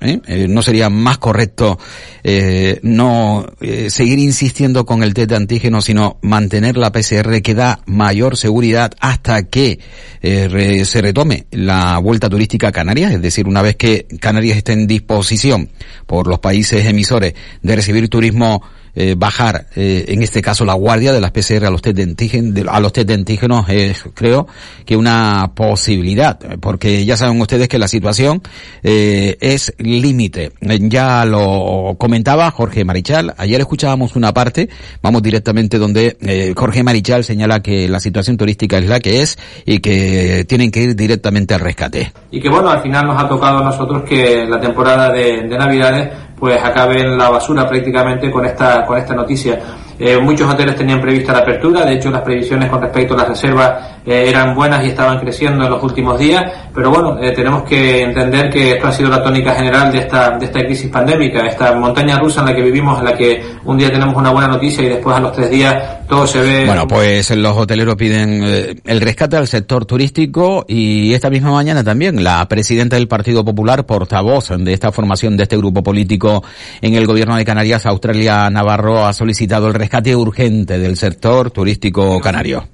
no 0.49 0.63
sería 0.63 0.86
más 0.91 1.19
correcto 1.19 1.79
eh, 2.23 2.81
no 2.83 3.47
eh, 3.61 3.91
seguir 3.91 4.19
insistiendo 4.19 4.85
con 4.85 5.03
el 5.03 5.15
test 5.15 5.31
de 5.31 5.37
antígeno, 5.37 5.81
sino 5.81 6.19
mantener 6.23 6.77
la 6.77 6.93
PCR 6.93 7.41
que 7.43 7.55
da 7.55 7.81
mayor 7.87 8.37
seguridad 8.37 8.93
hasta 9.01 9.45
que 9.45 9.79
eh, 10.23 10.85
se 10.85 11.03
retome 11.03 11.47
la 11.51 11.99
vuelta 11.99 12.29
turística 12.29 12.69
a 12.69 12.73
Canarias, 12.73 13.13
es 13.13 13.23
decir, 13.23 13.47
una 13.47 13.63
vez 13.63 13.77
que 13.77 14.07
Canarias 14.21 14.57
esté 14.57 14.73
en 14.73 14.87
disposición 14.87 15.71
por 16.07 16.27
los 16.27 16.39
países 16.39 16.85
emisores 16.87 17.35
de 17.63 17.77
recibir 17.77 18.09
turismo 18.09 18.63
eh, 18.97 19.15
bajar, 19.17 19.67
eh, 19.77 20.07
en 20.09 20.23
este 20.23 20.43
caso 20.43 20.65
la 20.65 20.75
guardia 20.75 21.13
de 21.13 21.21
las 21.21 21.31
PCR 21.31 21.67
a 21.67 21.71
los 21.71 21.83
test 21.83 21.97
de 21.97 22.03
antígenos, 22.03 22.55
de- 22.55 22.65
a 22.69 22.81
los 22.81 22.93
test 22.93 23.07
de 23.07 23.15
antígenos 23.15 23.69
es, 23.69 24.03
creo, 24.15 24.49
que 24.85 24.97
una 24.97 25.53
posibilidad, 25.55 26.39
eh, 26.45 26.57
porque 26.59 27.05
ya 27.05 27.17
saben 27.17 27.41
ustedes 27.41 27.69
que 27.69 27.79
la 27.79 27.89
situación 27.89 28.43
eh, 28.83 29.37
es 29.41 29.75
límite. 29.79 30.53
Eh, 30.61 30.79
Ya 30.89 31.25
lo 31.25 31.95
comentaba 31.99 32.51
Jorge 32.51 32.85
Marichal, 32.85 33.35
ayer 33.39 33.61
escuchábamos 33.61 34.17
una 34.17 34.33
parte, 34.33 34.69
vamos 35.03 35.23
directamente 35.23 35.79
donde 35.79 36.17
eh, 36.23 36.55
Jorge 36.57 36.83
Marichal 36.83 37.23
señala 37.25 37.61
que 37.61 37.89
la 37.89 38.01
situación 38.01 38.37
turística 38.37 38.79
es 38.79 38.87
la 38.89 39.01
que 39.01 39.21
es 39.23 39.39
y 39.67 39.81
que 39.81 40.45
tienen 40.49 40.71
que 40.71 40.83
ir 40.83 40.97
directamente 40.97 41.55
al 41.55 41.61
rescate. 41.61 42.13
y 42.31 42.41
que 42.41 42.49
bueno, 42.49 42.71
al 42.71 42.83
final 42.83 43.07
nos 43.07 43.23
ha 43.23 43.29
tocado 43.29 43.59
a 43.59 43.65
nosotros 43.65 44.03
que 44.09 44.47
la 44.49 44.61
temporada 44.61 45.11
de, 45.13 45.43
de 45.49 45.59
Navidades 45.59 46.09
pues 46.39 46.63
acabe 46.63 47.01
en 47.01 47.17
la 47.17 47.31
basura 47.31 47.67
prácticamente 47.67 48.31
con 48.31 48.45
esta, 48.45 48.85
con 48.85 48.99
esta 48.99 49.15
noticia. 49.15 49.59
Eh, 49.99 50.19
muchos 50.19 50.53
hoteles 50.53 50.77
tenían 50.77 51.01
prevista 51.01 51.33
la 51.33 51.39
apertura, 51.39 51.85
de 51.85 51.95
hecho 51.95 52.11
las 52.11 52.21
previsiones 52.21 52.69
con 52.69 52.83
respecto 52.83 53.15
a 53.15 53.19
las 53.19 53.29
reservas 53.29 53.97
eh, 54.05 54.27
eran 54.29 54.55
buenas 54.55 54.85
y 54.85 54.89
estaban 54.91 55.19
creciendo 55.19 55.65
en 55.65 55.71
los 55.71 55.83
últimos 55.83 56.19
días, 56.19 56.45
pero 56.75 56.91
bueno, 56.91 57.19
eh, 57.21 57.33
tenemos 57.33 57.63
que 57.63 58.03
entender 58.03 58.51
que 58.51 58.73
esto 58.73 58.89
ha 58.89 58.93
sido 58.93 59.09
la 59.09 59.23
tónica 59.23 59.55
general 59.55 59.91
de 59.91 59.99
esta, 60.01 60.39
de 60.39 60.45
esta 60.45 60.61
crisis 60.61 60.91
pandémica, 60.91 61.47
esta 61.47 61.75
montaña 61.75 62.19
rusa 62.19 62.41
en 62.41 62.47
la 62.47 62.55
que 62.55 62.63
vivimos, 62.63 62.99
en 62.99 63.05
la 63.07 63.15
que 63.15 63.43
un 63.65 63.79
día 63.79 63.91
tenemos 63.91 64.15
una 64.15 64.31
buena 64.31 64.49
noticia 64.49 64.85
y 64.85 64.91
después 64.91 65.17
a 65.17 65.21
los 65.21 65.33
tres 65.33 65.51
días 65.51 66.07
todo 66.07 66.27
se 66.27 66.41
ve... 66.41 66.67
Bueno, 66.67 66.87
pues 66.87 67.35
los 67.35 67.57
hoteleros 67.57 67.97
piden 67.97 68.45
eh, 68.45 68.77
el 68.85 69.01
rescate 69.01 69.39
al 69.39 69.49
sector 69.49 69.87
turístico 69.87 70.65
y 70.69 71.15
esta 71.15 71.31
misma 71.31 71.51
mañana 71.51 71.83
también 71.83 72.23
la 72.23 72.47
presidenta 72.47 72.95
del 72.95 73.09
Partido 73.09 73.45
Popular, 73.45 73.87
portavoz 73.87 74.51
de 74.57 74.73
esta 74.73 74.93
formación 74.93 75.37
de 75.37 75.45
este 75.45 75.57
grupo 75.57 75.83
político 75.83 76.45
en 76.81 76.95
el 76.95 77.07
gobierno 77.07 77.35
de 77.35 77.45
Canarias, 77.45 77.87
Australia 77.87 78.49
Navarro, 78.51 79.05
ha 79.05 79.13
solicitado 79.13 79.67
el 79.67 79.75
rescate 79.75 79.86
urgente 80.17 80.79
del 80.79 80.97
sector 80.97 81.51
turístico 81.51 82.21
canario. 82.21 82.69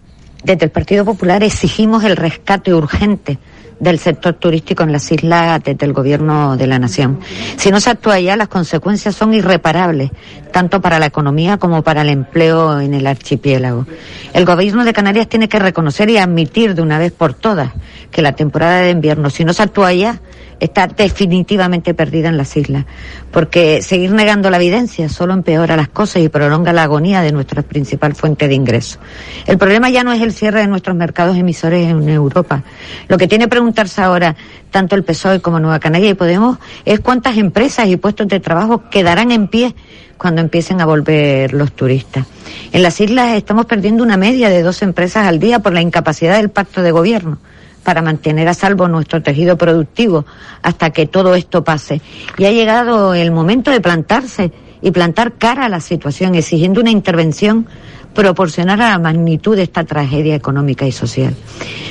Desde 0.45 0.65
el 0.65 0.71
Partido 0.71 1.05
Popular 1.05 1.43
exigimos 1.45 2.03
el 2.05 2.17
rescate 2.17 2.75
urgente 2.75 3.39
del 3.79 3.99
sector 3.99 4.35
turístico 4.35 4.85
en 4.85 4.93
las 4.93 5.11
islas 5.11 5.61
desde 5.65 5.87
el 5.87 5.93
gobierno 5.93 6.57
de 6.57 6.69
la 6.69 6.79
nación. 6.79 7.19
Si 7.57 7.71
no 7.73 7.81
se 7.81 7.91
actúa 7.91 8.21
ya, 8.21 8.37
las 8.37 8.47
consecuencias 8.47 9.17
son 9.17 9.35
irreparables, 9.35 10.11
tanto 10.53 10.81
para 10.81 11.01
la 11.01 11.07
economía 11.07 11.59
como 11.59 11.83
para 11.83 12.03
el 12.03 12.09
empleo 12.09 12.81
en 12.81 12.95
el 12.95 13.09
archipiélago. 13.09 13.87
El 14.35 14.45
gobierno 14.45 14.85
de 14.85 14.93
Canarias 14.93 15.29
tiene 15.29 15.49
que 15.49 15.59
reconocer 15.59 16.11
y 16.11 16.19
admitir 16.19 16.77
de 16.77 16.83
una 16.83 16.99
vez 16.99 17.11
por 17.13 17.35
todas 17.35 17.73
que 18.13 18.23
la 18.23 18.37
temporada 18.37 18.83
de 18.83 18.91
invierno, 18.91 19.31
si 19.31 19.45
no 19.45 19.53
se 19.53 19.65
actúa 19.65 19.93
ya, 19.93 20.21
está 20.63 20.87
definitivamente 20.87 21.93
perdida 21.93 22.29
en 22.29 22.37
las 22.37 22.57
islas, 22.57 22.87
porque 23.33 23.83
seguir 23.83 24.13
negando 24.13 24.49
la 24.49 24.59
evidencia 24.59 25.09
solo 25.09 25.35
empeora 25.35 25.77
las 25.77 25.89
cosas 25.89 26.23
y 26.23 26.29
prolonga 26.29 26.73
la 26.73 26.85
agonía 26.85 27.21
de 27.21 27.33
nuestra 27.33 27.63
principal 27.63 28.15
fuente 28.15 28.47
de 28.47 28.55
ingresos. 28.55 29.01
El 29.47 29.59
problema 29.59 29.91
ya 29.91 30.05
no 30.05 30.13
es 30.13 30.23
el 30.23 30.33
cierre 30.33 30.61
de 30.61 30.69
nuestros 30.69 30.95
mercados 30.95 31.37
emisores 31.37 31.89
en 31.89 32.09
Europa. 32.09 32.63
Lo 33.09 33.19
que 33.19 33.27
tiene 33.27 33.47
que 33.47 33.51
preguntarse 33.51 34.03
ahora 34.03 34.37
tanto 34.71 34.95
el 34.95 35.03
PSOE 35.03 35.41
como 35.41 35.59
Nueva 35.59 35.81
Canaria 35.81 36.11
y 36.11 36.15
Podemos 36.15 36.59
es 36.85 37.01
cuántas 37.01 37.39
empresas 37.39 37.89
y 37.89 37.97
puestos 37.97 38.29
de 38.29 38.39
trabajo 38.39 38.89
quedarán 38.89 39.33
en 39.33 39.49
pie 39.49 39.75
cuando 40.17 40.41
empiecen 40.41 40.81
a 40.81 40.87
volver 40.87 41.53
los 41.55 41.73
turistas. 41.73 42.25
En 42.71 42.85
las 42.85 43.01
islas 43.01 43.37
estamos 43.37 43.67
perdiendo 43.67 44.05
una 44.05 44.17
media 44.17 44.49
de 44.49 44.63
dos 44.63 44.83
empresas 44.83 45.27
al 45.27 45.41
día 45.41 45.59
por 45.59 45.73
la 45.73 45.83
incapacidad 45.83 46.37
del 46.37 46.51
pacto 46.51 46.83
de 46.83 46.93
gobierno 46.93 47.39
para 47.83 48.03
mantener 48.03 48.49
a 48.49 48.55
salvo 48.55 48.89
nuestro 48.89 49.23
tejido 49.23 49.57
productivo 49.57 50.25
hasta 50.63 50.91
que 50.91 51.07
todo 51.07 51.35
esto 51.35 51.65
pase. 51.65 52.01
Y 52.39 52.45
ha 52.45 52.53
llegado 52.53 53.15
el 53.15 53.33
momento 53.33 53.71
de 53.71 53.81
plantarse 53.81 54.53
y 54.81 54.91
plantar 54.91 55.35
cara 55.35 55.67
a 55.67 55.69
la 55.69 55.81
situación, 55.81 56.35
exigiendo 56.35 56.81
una 56.81 56.91
intervención 56.91 57.67
proporcional 58.15 58.81
a 58.81 58.91
la 58.91 58.99
magnitud 58.99 59.57
de 59.57 59.63
esta 59.63 59.85
tragedia 59.85 60.35
económica 60.35 60.87
y 60.87 60.93
social. 60.93 61.35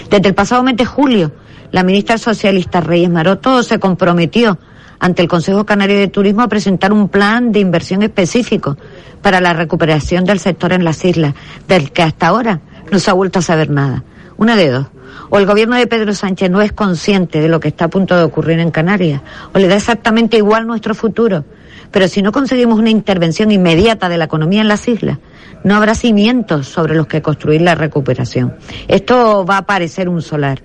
Desde 0.09 0.27
el 0.27 0.35
pasado 0.35 0.63
mes 0.63 0.77
de 0.77 0.85
julio, 0.85 1.31
la 1.71 1.83
ministra 1.83 2.17
socialista 2.17 2.81
Reyes 2.81 3.09
Maroto 3.09 3.63
se 3.63 3.79
comprometió 3.79 4.59
ante 4.99 5.23
el 5.23 5.27
Consejo 5.27 5.65
Canario 5.65 5.97
de 5.97 6.09
Turismo 6.09 6.43
a 6.43 6.47
presentar 6.47 6.93
un 6.93 7.09
plan 7.09 7.51
de 7.51 7.59
inversión 7.59 8.03
específico 8.03 8.77
para 9.21 9.41
la 9.41 9.53
recuperación 9.53 10.25
del 10.25 10.39
sector 10.39 10.73
en 10.73 10.83
las 10.83 11.03
islas, 11.03 11.33
del 11.67 11.91
que 11.91 12.03
hasta 12.03 12.27
ahora 12.27 12.61
no 12.91 12.99
se 12.99 13.09
ha 13.09 13.13
vuelto 13.13 13.39
a 13.39 13.41
saber 13.41 13.69
nada. 13.69 14.03
Una 14.37 14.55
de 14.55 14.69
dos. 14.69 14.87
O 15.29 15.37
el 15.37 15.45
gobierno 15.45 15.75
de 15.75 15.87
Pedro 15.87 16.13
Sánchez 16.13 16.49
no 16.49 16.61
es 16.61 16.71
consciente 16.71 17.39
de 17.39 17.47
lo 17.47 17.59
que 17.59 17.69
está 17.69 17.85
a 17.85 17.89
punto 17.89 18.17
de 18.17 18.23
ocurrir 18.23 18.59
en 18.59 18.71
Canarias, 18.71 19.21
o 19.53 19.59
le 19.59 19.67
da 19.67 19.75
exactamente 19.75 20.37
igual 20.37 20.67
nuestro 20.67 20.95
futuro. 20.95 21.45
Pero 21.91 22.07
si 22.07 22.21
no 22.21 22.31
conseguimos 22.31 22.79
una 22.79 22.89
intervención 22.89 23.51
inmediata 23.51 24.09
de 24.09 24.17
la 24.17 24.25
economía 24.25 24.61
en 24.61 24.67
las 24.67 24.87
islas, 24.87 25.19
no 25.63 25.75
habrá 25.75 25.93
cimientos 25.93 26.67
sobre 26.67 26.95
los 26.95 27.07
que 27.07 27.21
construir 27.21 27.61
la 27.61 27.75
recuperación. 27.75 28.55
Esto 28.87 29.45
va 29.45 29.57
a 29.57 29.65
parecer 29.65 30.09
un 30.09 30.21
solar. 30.21 30.61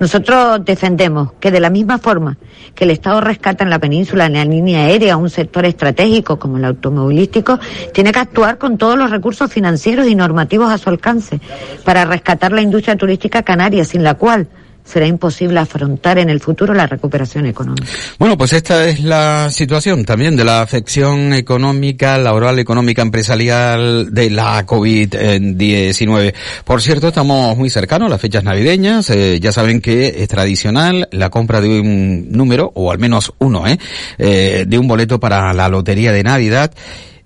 Nosotros 0.00 0.64
defendemos 0.64 1.34
que 1.38 1.50
de 1.50 1.60
la 1.60 1.68
misma 1.68 1.98
forma 1.98 2.38
que 2.74 2.84
el 2.84 2.90
Estado 2.90 3.20
rescata 3.20 3.64
en 3.64 3.70
la 3.70 3.78
península, 3.78 4.24
en 4.24 4.32
la 4.32 4.46
línea 4.46 4.86
aérea, 4.86 5.18
un 5.18 5.28
sector 5.28 5.66
estratégico 5.66 6.38
como 6.38 6.56
el 6.56 6.64
automovilístico, 6.64 7.60
tiene 7.92 8.10
que 8.10 8.18
actuar 8.18 8.56
con 8.56 8.78
todos 8.78 8.96
los 8.96 9.10
recursos 9.10 9.52
financieros 9.52 10.06
y 10.06 10.14
normativos 10.14 10.72
a 10.72 10.78
su 10.78 10.88
alcance 10.88 11.38
para 11.84 12.06
rescatar 12.06 12.50
la 12.50 12.62
industria 12.62 12.96
turística 12.96 13.42
canaria, 13.42 13.84
sin 13.84 14.02
la 14.02 14.14
cual 14.14 14.48
será 14.84 15.06
imposible 15.06 15.60
afrontar 15.60 16.18
en 16.18 16.30
el 16.30 16.40
futuro 16.40 16.74
la 16.74 16.86
recuperación 16.86 17.46
económica. 17.46 17.86
Bueno, 18.18 18.36
pues 18.36 18.52
esta 18.52 18.86
es 18.88 19.00
la 19.00 19.50
situación 19.50 20.04
también 20.04 20.36
de 20.36 20.44
la 20.44 20.62
afección 20.62 21.32
económica, 21.32 22.18
laboral, 22.18 22.58
económica, 22.58 23.02
empresarial 23.02 24.12
de 24.12 24.30
la 24.30 24.66
COVID-19. 24.66 26.34
Por 26.64 26.82
cierto, 26.82 27.08
estamos 27.08 27.56
muy 27.56 27.70
cercanos 27.70 28.06
a 28.06 28.10
las 28.10 28.20
fechas 28.20 28.44
navideñas. 28.44 29.10
Eh, 29.10 29.38
ya 29.40 29.52
saben 29.52 29.80
que 29.80 30.22
es 30.22 30.28
tradicional 30.28 31.08
la 31.12 31.30
compra 31.30 31.60
de 31.60 31.80
un 31.80 32.30
número, 32.30 32.72
o 32.74 32.90
al 32.90 32.98
menos 32.98 33.32
uno, 33.38 33.66
¿eh? 33.66 33.78
eh 34.18 34.64
de 34.66 34.78
un 34.78 34.88
boleto 34.88 35.20
para 35.20 35.52
la 35.52 35.68
Lotería 35.68 36.12
de 36.12 36.22
Navidad. 36.22 36.72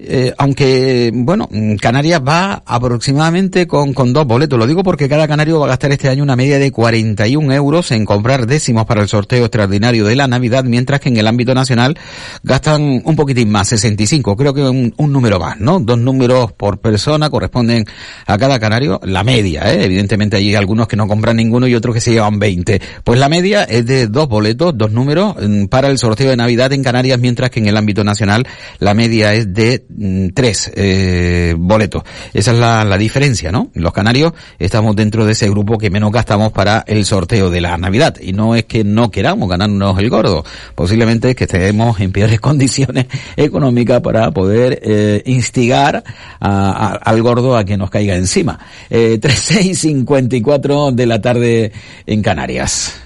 Eh, 0.06 0.34
aunque, 0.38 1.10
bueno, 1.14 1.48
Canarias 1.80 2.20
va 2.26 2.62
aproximadamente 2.66 3.66
con, 3.66 3.94
con 3.94 4.12
dos 4.12 4.26
boletos. 4.26 4.58
Lo 4.58 4.66
digo 4.66 4.82
porque 4.82 5.08
cada 5.08 5.26
canario 5.26 5.60
va 5.60 5.66
a 5.66 5.68
gastar 5.70 5.92
este 5.92 6.08
año 6.08 6.22
una 6.22 6.36
media 6.36 6.58
de 6.58 6.70
41 6.70 7.52
euros 7.54 7.90
en 7.90 8.04
comprar 8.04 8.46
décimos 8.46 8.84
para 8.86 9.02
el 9.02 9.08
sorteo 9.08 9.44
extraordinario 9.44 10.04
de 10.04 10.16
la 10.16 10.26
Navidad, 10.26 10.64
mientras 10.64 11.00
que 11.00 11.08
en 11.08 11.16
el 11.16 11.26
ámbito 11.26 11.54
nacional 11.54 11.98
gastan 12.42 13.02
un 13.04 13.16
poquitín 13.16 13.50
más, 13.50 13.68
65. 13.68 14.36
Creo 14.36 14.54
que 14.54 14.62
un, 14.62 14.94
un 14.96 15.12
número 15.12 15.38
más, 15.38 15.58
¿no? 15.60 15.80
Dos 15.80 15.98
números 15.98 16.52
por 16.52 16.78
persona 16.78 17.30
corresponden 17.30 17.84
a 18.26 18.38
cada 18.38 18.58
canario. 18.58 19.00
La 19.04 19.24
media, 19.24 19.72
¿eh? 19.72 19.84
Evidentemente 19.84 20.36
hay 20.36 20.54
algunos 20.54 20.88
que 20.88 20.96
no 20.96 21.08
compran 21.08 21.36
ninguno 21.36 21.66
y 21.66 21.74
otros 21.74 21.94
que 21.94 22.00
se 22.00 22.12
llevan 22.12 22.38
20. 22.38 22.80
Pues 23.02 23.18
la 23.18 23.28
media 23.28 23.64
es 23.64 23.86
de 23.86 24.06
dos 24.06 24.28
boletos, 24.28 24.76
dos 24.76 24.90
números 24.90 25.36
para 25.70 25.88
el 25.88 25.98
sorteo 25.98 26.30
de 26.30 26.36
Navidad 26.36 26.72
en 26.72 26.82
Canarias, 26.82 27.18
mientras 27.18 27.50
que 27.50 27.60
en 27.60 27.66
el 27.66 27.76
ámbito 27.76 28.04
nacional 28.04 28.46
la 28.78 28.94
media 28.94 29.34
es 29.34 29.52
de 29.52 29.84
mm, 29.88 29.93
tres 30.34 30.70
eh, 30.74 31.54
boletos. 31.56 32.02
Esa 32.32 32.52
es 32.52 32.58
la, 32.58 32.84
la 32.84 32.98
diferencia, 32.98 33.52
¿no? 33.52 33.70
Los 33.74 33.92
canarios 33.92 34.32
estamos 34.58 34.96
dentro 34.96 35.24
de 35.24 35.32
ese 35.32 35.48
grupo 35.48 35.78
que 35.78 35.90
menos 35.90 36.12
gastamos 36.12 36.52
para 36.52 36.84
el 36.86 37.04
sorteo 37.04 37.50
de 37.50 37.60
la 37.60 37.76
Navidad. 37.76 38.16
Y 38.20 38.32
no 38.32 38.54
es 38.54 38.64
que 38.64 38.84
no 38.84 39.10
queramos 39.10 39.48
ganarnos 39.48 39.98
el 39.98 40.10
gordo, 40.10 40.44
posiblemente 40.74 41.30
es 41.30 41.36
que 41.36 41.44
estemos 41.44 42.00
en 42.00 42.12
peores 42.12 42.40
condiciones 42.44 43.06
económicas 43.36 44.00
para 44.00 44.30
poder 44.30 44.80
eh, 44.82 45.22
instigar 45.26 46.02
a, 46.40 46.92
al 46.94 47.22
gordo 47.22 47.56
a 47.56 47.64
que 47.64 47.76
nos 47.76 47.90
caiga 47.90 48.14
encima. 48.14 48.58
Eh, 48.90 49.18
3.6.54 49.20 50.92
de 50.94 51.06
la 51.06 51.20
tarde 51.20 51.72
en 52.06 52.22
Canarias. 52.22 53.00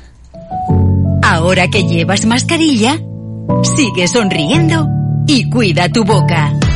Ahora 1.22 1.68
que 1.68 1.84
llevas 1.84 2.24
mascarilla, 2.24 2.98
sigue 3.76 4.08
sonriendo 4.08 4.86
y 5.26 5.48
cuida 5.50 5.88
tu 5.90 6.04
boca. 6.04 6.67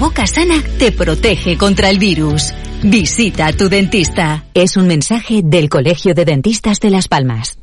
Boca 0.00 0.26
sana 0.26 0.64
te 0.78 0.92
protege 0.92 1.58
contra 1.58 1.90
el 1.90 1.98
virus. 1.98 2.54
Visita 2.82 3.48
a 3.48 3.52
tu 3.52 3.68
dentista. 3.68 4.46
Es 4.54 4.78
un 4.78 4.86
mensaje 4.86 5.42
del 5.44 5.68
Colegio 5.68 6.14
de 6.14 6.24
Dentistas 6.24 6.80
de 6.80 6.88
Las 6.88 7.06
Palmas. 7.06 7.58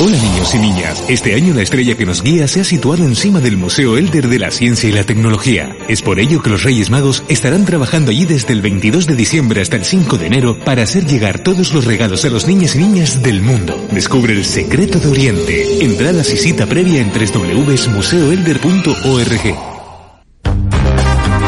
Hola 0.00 0.16
niños 0.16 0.54
y 0.54 0.58
niñas, 0.58 1.04
este 1.06 1.34
año 1.34 1.52
la 1.52 1.60
estrella 1.60 1.94
que 1.94 2.06
nos 2.06 2.22
guía 2.22 2.48
se 2.48 2.62
ha 2.62 2.64
situado 2.64 3.04
encima 3.04 3.40
del 3.40 3.58
Museo 3.58 3.98
Elder 3.98 4.28
de 4.28 4.38
la 4.38 4.50
Ciencia 4.50 4.88
y 4.88 4.92
la 4.92 5.04
Tecnología. 5.04 5.76
Es 5.86 6.00
por 6.00 6.18
ello 6.18 6.40
que 6.40 6.48
los 6.48 6.62
Reyes 6.62 6.88
Magos 6.88 7.22
estarán 7.28 7.66
trabajando 7.66 8.10
allí 8.10 8.24
desde 8.24 8.54
el 8.54 8.62
22 8.62 9.06
de 9.06 9.14
diciembre 9.14 9.60
hasta 9.60 9.76
el 9.76 9.84
5 9.84 10.16
de 10.16 10.28
enero 10.28 10.58
para 10.64 10.82
hacer 10.82 11.04
llegar 11.04 11.40
todos 11.40 11.74
los 11.74 11.84
regalos 11.84 12.24
a 12.24 12.30
los 12.30 12.46
niños 12.46 12.74
y 12.74 12.78
niñas 12.78 13.22
del 13.22 13.42
mundo. 13.42 13.78
Descubre 13.92 14.32
el 14.32 14.46
secreto 14.46 14.98
de 14.98 15.08
Oriente. 15.08 15.84
Entradas 15.84 16.32
y 16.32 16.38
cita 16.38 16.64
previa 16.64 17.02
en 17.02 17.12
www.museoelder.org. 17.12 19.75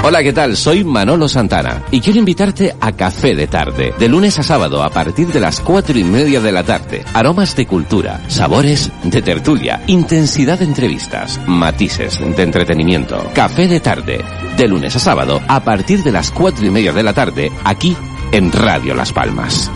Hola, 0.04 0.22
¿qué 0.22 0.32
tal? 0.32 0.56
Soy 0.56 0.84
Manolo 0.84 1.28
Santana 1.28 1.82
y 1.90 2.00
quiero 2.00 2.20
invitarte 2.20 2.74
a 2.80 2.92
Café 2.92 3.34
de 3.34 3.46
Tarde, 3.48 3.92
de 3.98 4.08
lunes 4.08 4.38
a 4.38 4.42
sábado 4.42 4.82
a 4.82 4.90
partir 4.90 5.28
de 5.28 5.40
las 5.40 5.60
cuatro 5.60 5.98
y 5.98 6.04
media 6.04 6.40
de 6.40 6.52
la 6.52 6.62
tarde. 6.62 7.04
Aromas 7.14 7.56
de 7.56 7.66
cultura, 7.66 8.22
sabores 8.28 8.90
de 9.02 9.20
tertulia, 9.22 9.82
intensidad 9.88 10.60
de 10.60 10.66
entrevistas, 10.66 11.40
matices 11.46 12.20
de 12.20 12.42
entretenimiento. 12.42 13.22
Café 13.34 13.66
de 13.66 13.80
Tarde, 13.80 14.24
de 14.56 14.68
lunes 14.68 14.94
a 14.96 15.00
sábado 15.00 15.42
a 15.48 15.64
partir 15.64 16.02
de 16.04 16.12
las 16.12 16.30
cuatro 16.30 16.64
y 16.64 16.70
media 16.70 16.92
de 16.92 17.02
la 17.02 17.12
tarde, 17.12 17.50
aquí 17.64 17.96
en 18.32 18.52
Radio 18.52 18.94
Las 18.94 19.12
Palmas. 19.12 19.70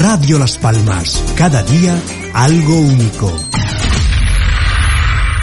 Radio 0.00 0.38
Las 0.38 0.58
Palmas, 0.58 1.22
cada 1.36 1.62
día 1.62 1.96
algo 2.34 2.78
único. 2.78 3.32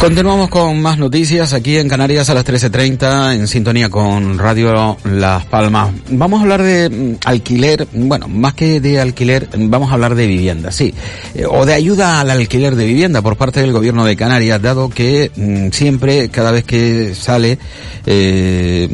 Continuamos 0.04 0.50
con 0.50 0.82
más 0.82 0.98
noticias 0.98 1.54
aquí 1.54 1.78
en 1.78 1.88
Canarias 1.88 2.30
a 2.30 2.34
las 2.34 2.44
13.30 2.44 3.36
en 3.36 3.48
sintonía 3.48 3.88
con 3.88 4.38
Radio 4.38 4.98
Las 5.06 5.46
Palmas. 5.46 5.94
Vamos 6.10 6.40
a 6.40 6.44
hablar 6.44 6.62
de 6.62 6.90
mm, 6.90 7.16
alquiler, 7.24 7.88
bueno, 7.94 8.28
más 8.28 8.54
que 8.54 8.82
de 8.82 9.00
alquiler, 9.00 9.48
vamos 9.58 9.92
a 9.92 9.94
hablar 9.94 10.16
de 10.16 10.28
vivienda, 10.28 10.74
sí, 10.74 10.94
eh, 11.34 11.46
o 11.50 11.66
de 11.66 11.74
ayuda 11.74 12.20
al 12.20 12.32
alquiler 12.32 12.76
de 12.76 12.86
vivienda 12.86 13.22
por 13.22 13.38
parte 13.38 13.62
del 13.62 13.72
gobierno 13.72 14.04
de 14.04 14.18
Canarias, 14.18 14.62
dado 14.62 14.90
que 14.90 15.32
mm, 15.34 15.70
siempre, 15.72 16.28
cada 16.28 16.52
vez 16.52 16.66
que 16.66 17.16
sale, 17.16 17.58
eh, 18.06 18.90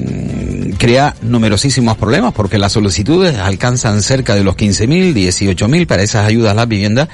crea 0.80 1.14
numerosísimos 1.22 1.98
problemas 1.98 2.34
porque 2.34 2.58
las 2.58 2.72
solicitudes 2.72 3.38
alcanzan 3.38 4.02
cerca 4.02 4.34
de 4.34 4.46
los 4.46 4.56
15.000, 4.56 5.14
18.000 5.14 5.86
para 5.86 6.02
esas 6.02 6.26
ayudas 6.26 6.54
a 6.54 6.56
las 6.56 6.68
viviendas 6.68 7.10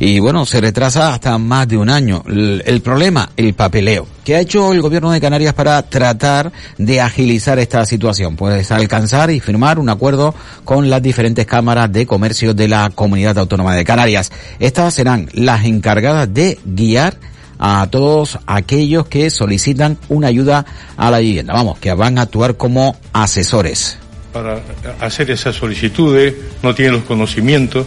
y 0.00 0.18
bueno, 0.18 0.46
se 0.46 0.60
retrasa 0.60 1.12
hasta 1.12 1.36
más 1.36 1.68
de 1.68 1.76
un 1.76 1.90
año. 1.90 2.24
El, 2.26 2.62
el 2.66 2.80
problema 2.80 3.30
el 3.36 3.52
papeleo. 3.54 4.06
¿Qué 4.24 4.36
ha 4.36 4.40
hecho 4.40 4.72
el 4.72 4.80
gobierno 4.80 5.10
de 5.10 5.20
Canarias 5.20 5.52
para 5.52 5.82
tratar 5.82 6.52
de 6.78 7.00
agilizar 7.00 7.58
esta 7.58 7.84
situación? 7.84 8.34
Pues 8.34 8.70
alcanzar 8.72 9.30
y 9.30 9.40
firmar 9.40 9.78
un 9.78 9.90
acuerdo 9.90 10.34
con 10.64 10.88
las 10.88 11.02
diferentes 11.02 11.44
cámaras 11.44 11.92
de 11.92 12.06
comercio 12.06 12.54
de 12.54 12.68
la 12.68 12.90
Comunidad 12.94 13.36
Autónoma 13.38 13.76
de 13.76 13.84
Canarias. 13.84 14.32
Estas 14.58 14.94
serán 14.94 15.28
las 15.34 15.66
encargadas 15.66 16.32
de 16.32 16.58
guiar 16.64 17.16
a 17.64 17.86
todos 17.88 18.40
aquellos 18.48 19.06
que 19.06 19.30
solicitan 19.30 19.96
una 20.08 20.26
ayuda 20.26 20.66
a 20.96 21.12
la 21.12 21.20
vivienda. 21.20 21.54
Vamos, 21.54 21.78
que 21.78 21.94
van 21.94 22.18
a 22.18 22.22
actuar 22.22 22.56
como 22.56 22.96
asesores. 23.12 23.98
Para 24.32 24.60
hacer 24.98 25.30
esas 25.30 25.54
solicitudes, 25.54 26.34
no 26.64 26.74
tienen 26.74 26.94
los 26.94 27.04
conocimientos 27.04 27.86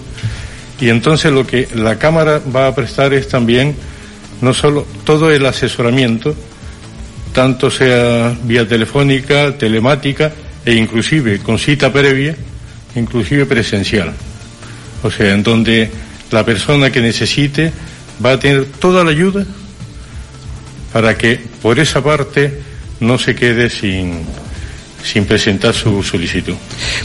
y 0.80 0.88
entonces 0.88 1.34
lo 1.34 1.46
que 1.46 1.68
la 1.76 2.00
Cámara 2.00 2.40
va 2.56 2.68
a 2.68 2.76
prestar 2.76 3.14
es 3.14 3.28
también 3.28 3.76
no 4.40 4.54
solo 4.54 4.88
todo 5.04 5.30
el 5.30 5.46
asesoramiento, 5.46 6.34
tanto 7.34 7.70
sea 7.70 8.34
vía 8.44 8.66
telefónica, 8.66 9.58
telemática 9.58 10.32
e 10.64 10.74
inclusive 10.74 11.40
con 11.40 11.60
cita 11.60 11.92
previa, 11.92 12.34
inclusive 12.96 13.46
presencial. 13.46 14.14
O 15.04 15.12
sea, 15.12 15.34
en 15.34 15.44
donde 15.44 15.92
la 16.32 16.46
persona 16.46 16.90
que 16.92 17.02
necesite 17.02 17.74
va 18.26 18.32
a 18.32 18.40
tener 18.40 18.68
toda 18.80 19.04
la 19.04 19.12
ayuda 19.12 19.46
para 20.96 21.18
que 21.18 21.42
por 21.62 21.78
esa 21.78 22.02
parte 22.02 22.54
no 23.02 23.18
se 23.18 23.36
quede 23.36 23.70
sin, 23.70 24.26
sin 25.06 25.26
presentar 25.26 25.74
su 25.74 26.02
solicitud. 26.02 26.56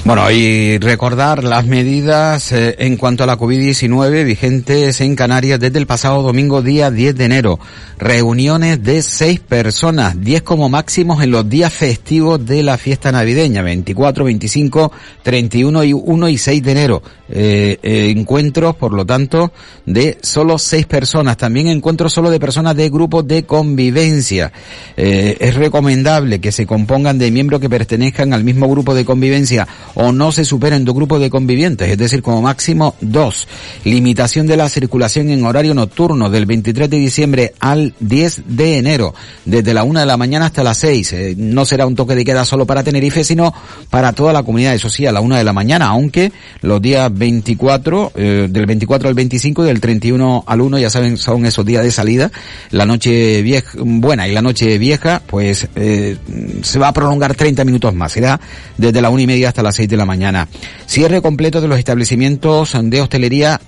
Bueno, 0.04 0.30
y 0.30 0.78
recordar 0.78 1.44
las 1.44 1.66
medidas 1.66 2.50
eh, 2.52 2.76
en 2.78 2.96
cuanto 2.96 3.24
a 3.24 3.26
la 3.26 3.36
COVID-19 3.36 4.24
vigentes 4.24 5.00
en 5.00 5.14
Canarias 5.14 5.60
desde 5.60 5.78
el 5.78 5.86
pasado 5.86 6.22
domingo 6.22 6.62
día 6.62 6.90
10 6.90 7.14
de 7.14 7.24
enero. 7.24 7.60
Reuniones 7.98 8.82
de 8.82 9.02
seis 9.02 9.40
personas, 9.40 10.18
10 10.18 10.42
como 10.42 10.70
máximos 10.70 11.22
en 11.22 11.30
los 11.30 11.48
días 11.48 11.72
festivos 11.72 12.44
de 12.44 12.62
la 12.62 12.78
fiesta 12.78 13.12
navideña, 13.12 13.62
24, 13.62 14.24
25, 14.24 14.92
31 15.22 15.84
y 15.84 15.92
1 15.92 16.28
y 16.30 16.38
6 16.38 16.62
de 16.62 16.72
enero. 16.72 17.02
Eh, 17.28 17.78
eh, 17.82 18.12
encuentros, 18.16 18.74
por 18.76 18.92
lo 18.92 19.04
tanto, 19.04 19.52
de 19.84 20.18
solo 20.22 20.58
seis 20.58 20.86
personas. 20.86 21.36
También 21.36 21.68
encuentros 21.68 22.12
solo 22.12 22.30
de 22.30 22.40
personas 22.40 22.74
de 22.74 22.88
grupos 22.88 23.28
de 23.28 23.44
convivencia. 23.44 24.52
Es 24.96 25.54
recomendable 25.54 26.40
que 26.40 26.52
se 26.52 26.66
compongan 26.66 27.18
de 27.18 27.30
miembros 27.30 27.60
que 27.60 27.68
pertenezcan 27.90 28.32
al 28.32 28.44
mismo 28.44 28.68
grupo 28.68 28.94
de 28.94 29.04
convivencia 29.04 29.66
o 29.94 30.12
no 30.12 30.30
se 30.30 30.44
superen 30.44 30.84
dos 30.84 30.94
grupos 30.94 31.20
de 31.20 31.28
convivientes, 31.28 31.90
es 31.90 31.98
decir, 31.98 32.22
como 32.22 32.40
máximo 32.40 32.94
dos. 33.00 33.48
Limitación 33.84 34.46
de 34.46 34.56
la 34.56 34.68
circulación 34.68 35.28
en 35.30 35.44
horario 35.44 35.74
nocturno 35.74 36.30
del 36.30 36.46
23 36.46 36.88
de 36.88 36.96
diciembre 36.98 37.54
al 37.58 37.92
10 37.98 38.42
de 38.46 38.78
enero, 38.78 39.12
desde 39.44 39.74
la 39.74 39.82
una 39.82 40.00
de 40.00 40.06
la 40.06 40.16
mañana 40.16 40.46
hasta 40.46 40.62
las 40.62 40.78
6. 40.78 41.12
Eh, 41.12 41.34
no 41.36 41.64
será 41.64 41.84
un 41.84 41.96
toque 41.96 42.14
de 42.14 42.24
queda 42.24 42.44
solo 42.44 42.64
para 42.64 42.84
Tenerife, 42.84 43.24
sino 43.24 43.52
para 43.90 44.12
toda 44.12 44.32
la 44.32 44.44
comunidad, 44.44 44.74
eso 44.74 44.88
sí, 44.88 45.04
a 45.06 45.10
la 45.10 45.20
una 45.20 45.38
de 45.38 45.44
la 45.44 45.52
mañana, 45.52 45.88
aunque 45.88 46.30
los 46.60 46.80
días 46.80 47.10
24, 47.12 48.12
eh, 48.14 48.46
del 48.48 48.66
24 48.66 49.08
al 49.08 49.14
25 49.14 49.64
y 49.64 49.66
del 49.66 49.80
31 49.80 50.44
al 50.46 50.60
1, 50.60 50.78
ya 50.78 50.90
saben, 50.90 51.16
son 51.16 51.44
esos 51.44 51.66
días 51.66 51.82
de 51.82 51.90
salida. 51.90 52.30
La 52.70 52.86
noche 52.86 53.42
vieja, 53.42 53.72
buena 53.80 54.28
y 54.28 54.32
la 54.32 54.42
noche 54.42 54.78
vieja, 54.78 55.22
pues 55.26 55.66
eh, 55.74 56.16
se 56.62 56.78
va 56.78 56.88
a 56.88 56.92
prolongar 56.92 57.34
30 57.34 57.64
minutos 57.64 57.79
más. 57.94 58.12
Será 58.12 58.40
desde 58.76 59.00
la 59.00 59.10
una 59.10 59.22
y 59.22 59.26
media 59.26 59.48
hasta 59.48 59.62
las 59.62 59.76
6 59.76 59.88
de 59.88 59.96
la 59.96 60.06
mañana. 60.06 60.48
Cierre 60.86 61.22
completo 61.22 61.60
de 61.60 61.68
los 61.68 61.78
establecimientos 61.78 62.76
de 62.82 63.00
hostelería 63.00 63.60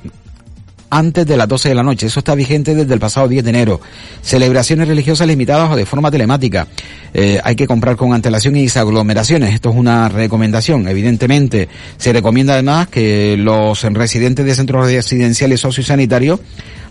antes 0.92 1.26
de 1.26 1.38
las 1.38 1.48
12 1.48 1.70
de 1.70 1.74
la 1.74 1.82
noche. 1.82 2.06
Eso 2.06 2.20
está 2.20 2.34
vigente 2.34 2.74
desde 2.74 2.92
el 2.92 3.00
pasado 3.00 3.26
10 3.26 3.42
de 3.44 3.50
enero. 3.50 3.80
Celebraciones 4.20 4.86
religiosas 4.86 5.26
limitadas 5.26 5.70
o 5.70 5.76
de 5.76 5.86
forma 5.86 6.10
telemática. 6.10 6.66
Eh, 7.14 7.40
hay 7.42 7.56
que 7.56 7.66
comprar 7.66 7.96
con 7.96 8.12
antelación 8.12 8.56
y 8.56 8.68
aglomeraciones. 8.74 9.54
Esto 9.54 9.70
es 9.70 9.76
una 9.76 10.10
recomendación. 10.10 10.86
Evidentemente, 10.88 11.68
se 11.96 12.12
recomienda 12.12 12.52
además 12.52 12.88
que 12.88 13.36
los 13.38 13.82
residentes 13.82 14.44
de 14.44 14.54
centros 14.54 14.86
residenciales 14.86 15.60
sociosanitarios 15.60 16.40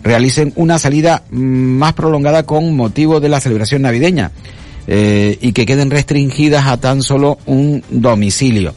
realicen 0.03 0.51
una 0.55 0.79
salida 0.79 1.23
mm, 1.29 1.37
más 1.37 1.93
prolongada 1.93 2.41
con 2.41 2.75
motivo 2.75 3.19
de 3.19 3.29
la 3.29 3.39
celebración 3.39 3.83
navideña. 3.83 4.31
Eh, 4.87 5.37
y 5.41 5.53
que 5.53 5.65
queden 5.65 5.91
restringidas 5.91 6.65
a 6.65 6.77
tan 6.77 7.03
solo 7.03 7.37
un 7.45 7.83
domicilio 7.89 8.73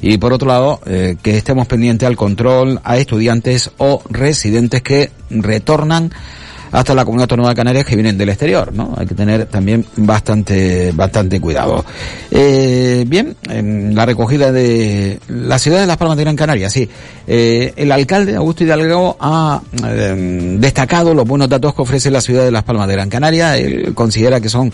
y 0.00 0.16
por 0.18 0.32
otro 0.32 0.46
lado 0.46 0.80
eh, 0.86 1.16
que 1.20 1.36
estemos 1.36 1.66
pendientes 1.66 2.06
al 2.06 2.16
control 2.16 2.80
a 2.84 2.96
estudiantes 2.96 3.72
o 3.78 4.00
residentes 4.08 4.82
que 4.82 5.10
retornan 5.30 6.12
hasta 6.72 6.94
la 6.94 7.04
comunidad 7.04 7.24
autónoma 7.24 7.50
de 7.50 7.54
Canarias 7.54 7.86
que 7.86 7.96
vienen 7.96 8.18
del 8.18 8.28
exterior, 8.28 8.72
¿no? 8.74 8.94
Hay 8.96 9.06
que 9.06 9.14
tener 9.14 9.46
también 9.46 9.84
bastante, 9.96 10.92
bastante 10.92 11.40
cuidado. 11.40 11.84
Eh, 12.30 13.04
bien, 13.06 13.36
en 13.48 13.94
la 13.94 14.04
recogida 14.04 14.52
de 14.52 15.18
la 15.28 15.58
ciudad 15.58 15.80
de 15.80 15.86
Las 15.86 15.96
Palmas 15.96 16.16
de 16.16 16.24
Gran 16.24 16.36
Canaria, 16.36 16.68
sí. 16.68 16.88
Eh, 17.26 17.72
el 17.76 17.90
alcalde 17.92 18.36
Augusto 18.36 18.64
Hidalgo 18.64 19.16
ha 19.20 19.62
eh, 19.86 20.56
destacado 20.58 21.14
los 21.14 21.26
buenos 21.26 21.48
datos 21.48 21.74
que 21.74 21.82
ofrece 21.82 22.10
la 22.10 22.20
ciudad 22.20 22.44
de 22.44 22.50
Las 22.50 22.64
Palmas 22.64 22.86
de 22.88 22.94
Gran 22.94 23.08
Canaria. 23.08 23.56
Él 23.56 23.94
considera 23.94 24.40
que 24.40 24.48
son 24.48 24.70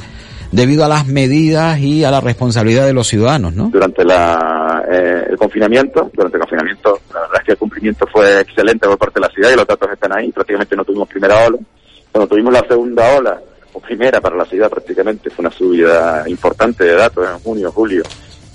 debido 0.55 0.85
a 0.85 0.88
las 0.88 1.07
medidas 1.07 1.81
y 1.81 2.05
a 2.05 2.12
la 2.12 2.21
responsabilidad 2.21 2.87
de 2.87 2.93
los 2.93 3.09
ciudadanos, 3.09 3.55
¿no? 3.55 3.71
Durante 3.73 4.05
la, 4.05 4.85
eh, 4.88 5.27
el 5.31 5.37
confinamiento, 5.37 6.11
durante 6.14 6.37
el 6.37 6.40
confinamiento, 6.43 7.01
la 7.12 7.21
verdad 7.23 7.37
es 7.40 7.45
que 7.45 7.53
el 7.53 7.59
cumplimiento 7.59 8.07
fue 8.07 8.40
excelente 8.40 8.87
por 8.87 8.97
parte 8.97 9.21
de 9.21 9.27
la 9.27 9.33
ciudad 9.33 9.51
y 9.51 9.57
los 9.57 9.67
datos 9.67 9.90
están 9.93 10.17
ahí. 10.17 10.31
Prácticamente 10.31 10.77
no 10.77 10.85
tuvimos 10.85 11.09
primera 11.09 11.45
ola. 11.45 11.59
Cuando 12.12 12.29
tuvimos 12.29 12.53
la 12.53 12.64
segunda 12.69 13.17
ola, 13.17 13.40
o 13.73 13.81
primera 13.81 14.21
para 14.21 14.37
la 14.37 14.45
ciudad 14.45 14.71
prácticamente, 14.71 15.29
fue 15.29 15.45
una 15.45 15.51
subida 15.53 16.23
importante 16.29 16.85
de 16.85 16.95
datos 16.95 17.29
en 17.29 17.38
junio, 17.40 17.73
julio, 17.73 18.05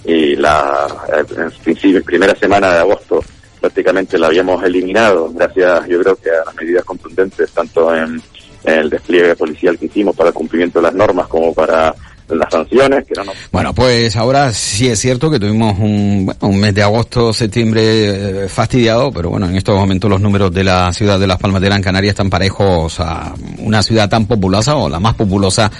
y 0.05 0.37
la 0.37 0.87
en 1.17 1.51
principio, 1.61 2.01
primera 2.01 2.33
semana 2.35 2.71
de 2.71 2.79
agosto 2.79 3.21
prácticamente 3.59 4.17
la 4.17 4.27
habíamos 4.27 4.63
eliminado, 4.63 5.29
gracias 5.33 5.85
yo 5.89 5.99
creo 5.99 6.15
que 6.15 6.29
a 6.29 6.45
las 6.45 6.55
medidas 6.55 6.85
contundentes, 6.85 7.51
tanto 7.51 7.93
en, 7.93 8.21
el 8.63 8.89
despliegue 8.89 9.35
policial 9.35 9.77
que 9.77 9.85
hicimos 9.85 10.15
para 10.15 10.29
el 10.29 10.33
cumplimiento 10.33 10.79
de 10.79 10.83
las 10.83 10.93
normas 10.93 11.27
como 11.27 11.53
para 11.53 11.93
las 12.35 12.51
sanciones 12.51 13.05
que 13.05 13.13
no 13.15 13.31
Bueno, 13.51 13.73
pues 13.73 14.15
ahora 14.15 14.53
sí 14.53 14.87
es 14.87 14.99
cierto 14.99 15.29
que 15.31 15.39
tuvimos 15.39 15.77
un, 15.79 16.33
un 16.41 16.59
mes 16.59 16.73
de 16.75 16.83
agosto, 16.83 17.33
septiembre 17.33 18.43
eh, 18.43 18.47
fastidiado, 18.47 19.11
pero 19.11 19.29
bueno, 19.29 19.47
en 19.47 19.55
estos 19.55 19.75
momentos 19.75 20.09
los 20.09 20.21
números 20.21 20.53
de 20.53 20.63
la 20.63 20.93
ciudad 20.93 21.19
de 21.19 21.27
Las 21.27 21.37
Palmas 21.37 21.61
de 21.61 21.67
Gran 21.67 21.81
Canaria 21.81 22.11
están 22.11 22.29
parejos 22.29 22.99
a 22.99 23.33
una 23.59 23.81
ciudad 23.81 24.09
tan 24.09 24.25
populosa 24.25 24.75
o 24.75 24.89
la 24.89 24.99
más 24.99 25.15
populosa 25.15 25.71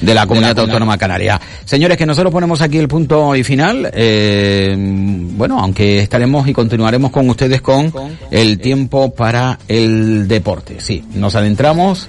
de 0.00 0.14
la 0.14 0.26
comunidad 0.26 0.58
autónoma 0.58 0.98
canaria. 0.98 1.40
Señores, 1.64 1.96
que 1.96 2.06
nosotros 2.06 2.32
ponemos 2.32 2.60
aquí 2.60 2.78
el 2.78 2.88
punto 2.88 3.36
y 3.36 3.44
final. 3.44 3.90
Eh, 3.94 4.74
bueno, 4.76 5.60
aunque 5.60 6.00
estaremos 6.00 6.48
y 6.48 6.52
continuaremos 6.52 7.10
con 7.10 7.28
ustedes 7.30 7.60
con 7.60 7.92
el 8.30 8.58
tiempo 8.58 9.14
para 9.14 9.58
el 9.68 10.26
deporte. 10.26 10.80
Sí, 10.80 11.04
nos 11.14 11.34
adentramos 11.36 12.08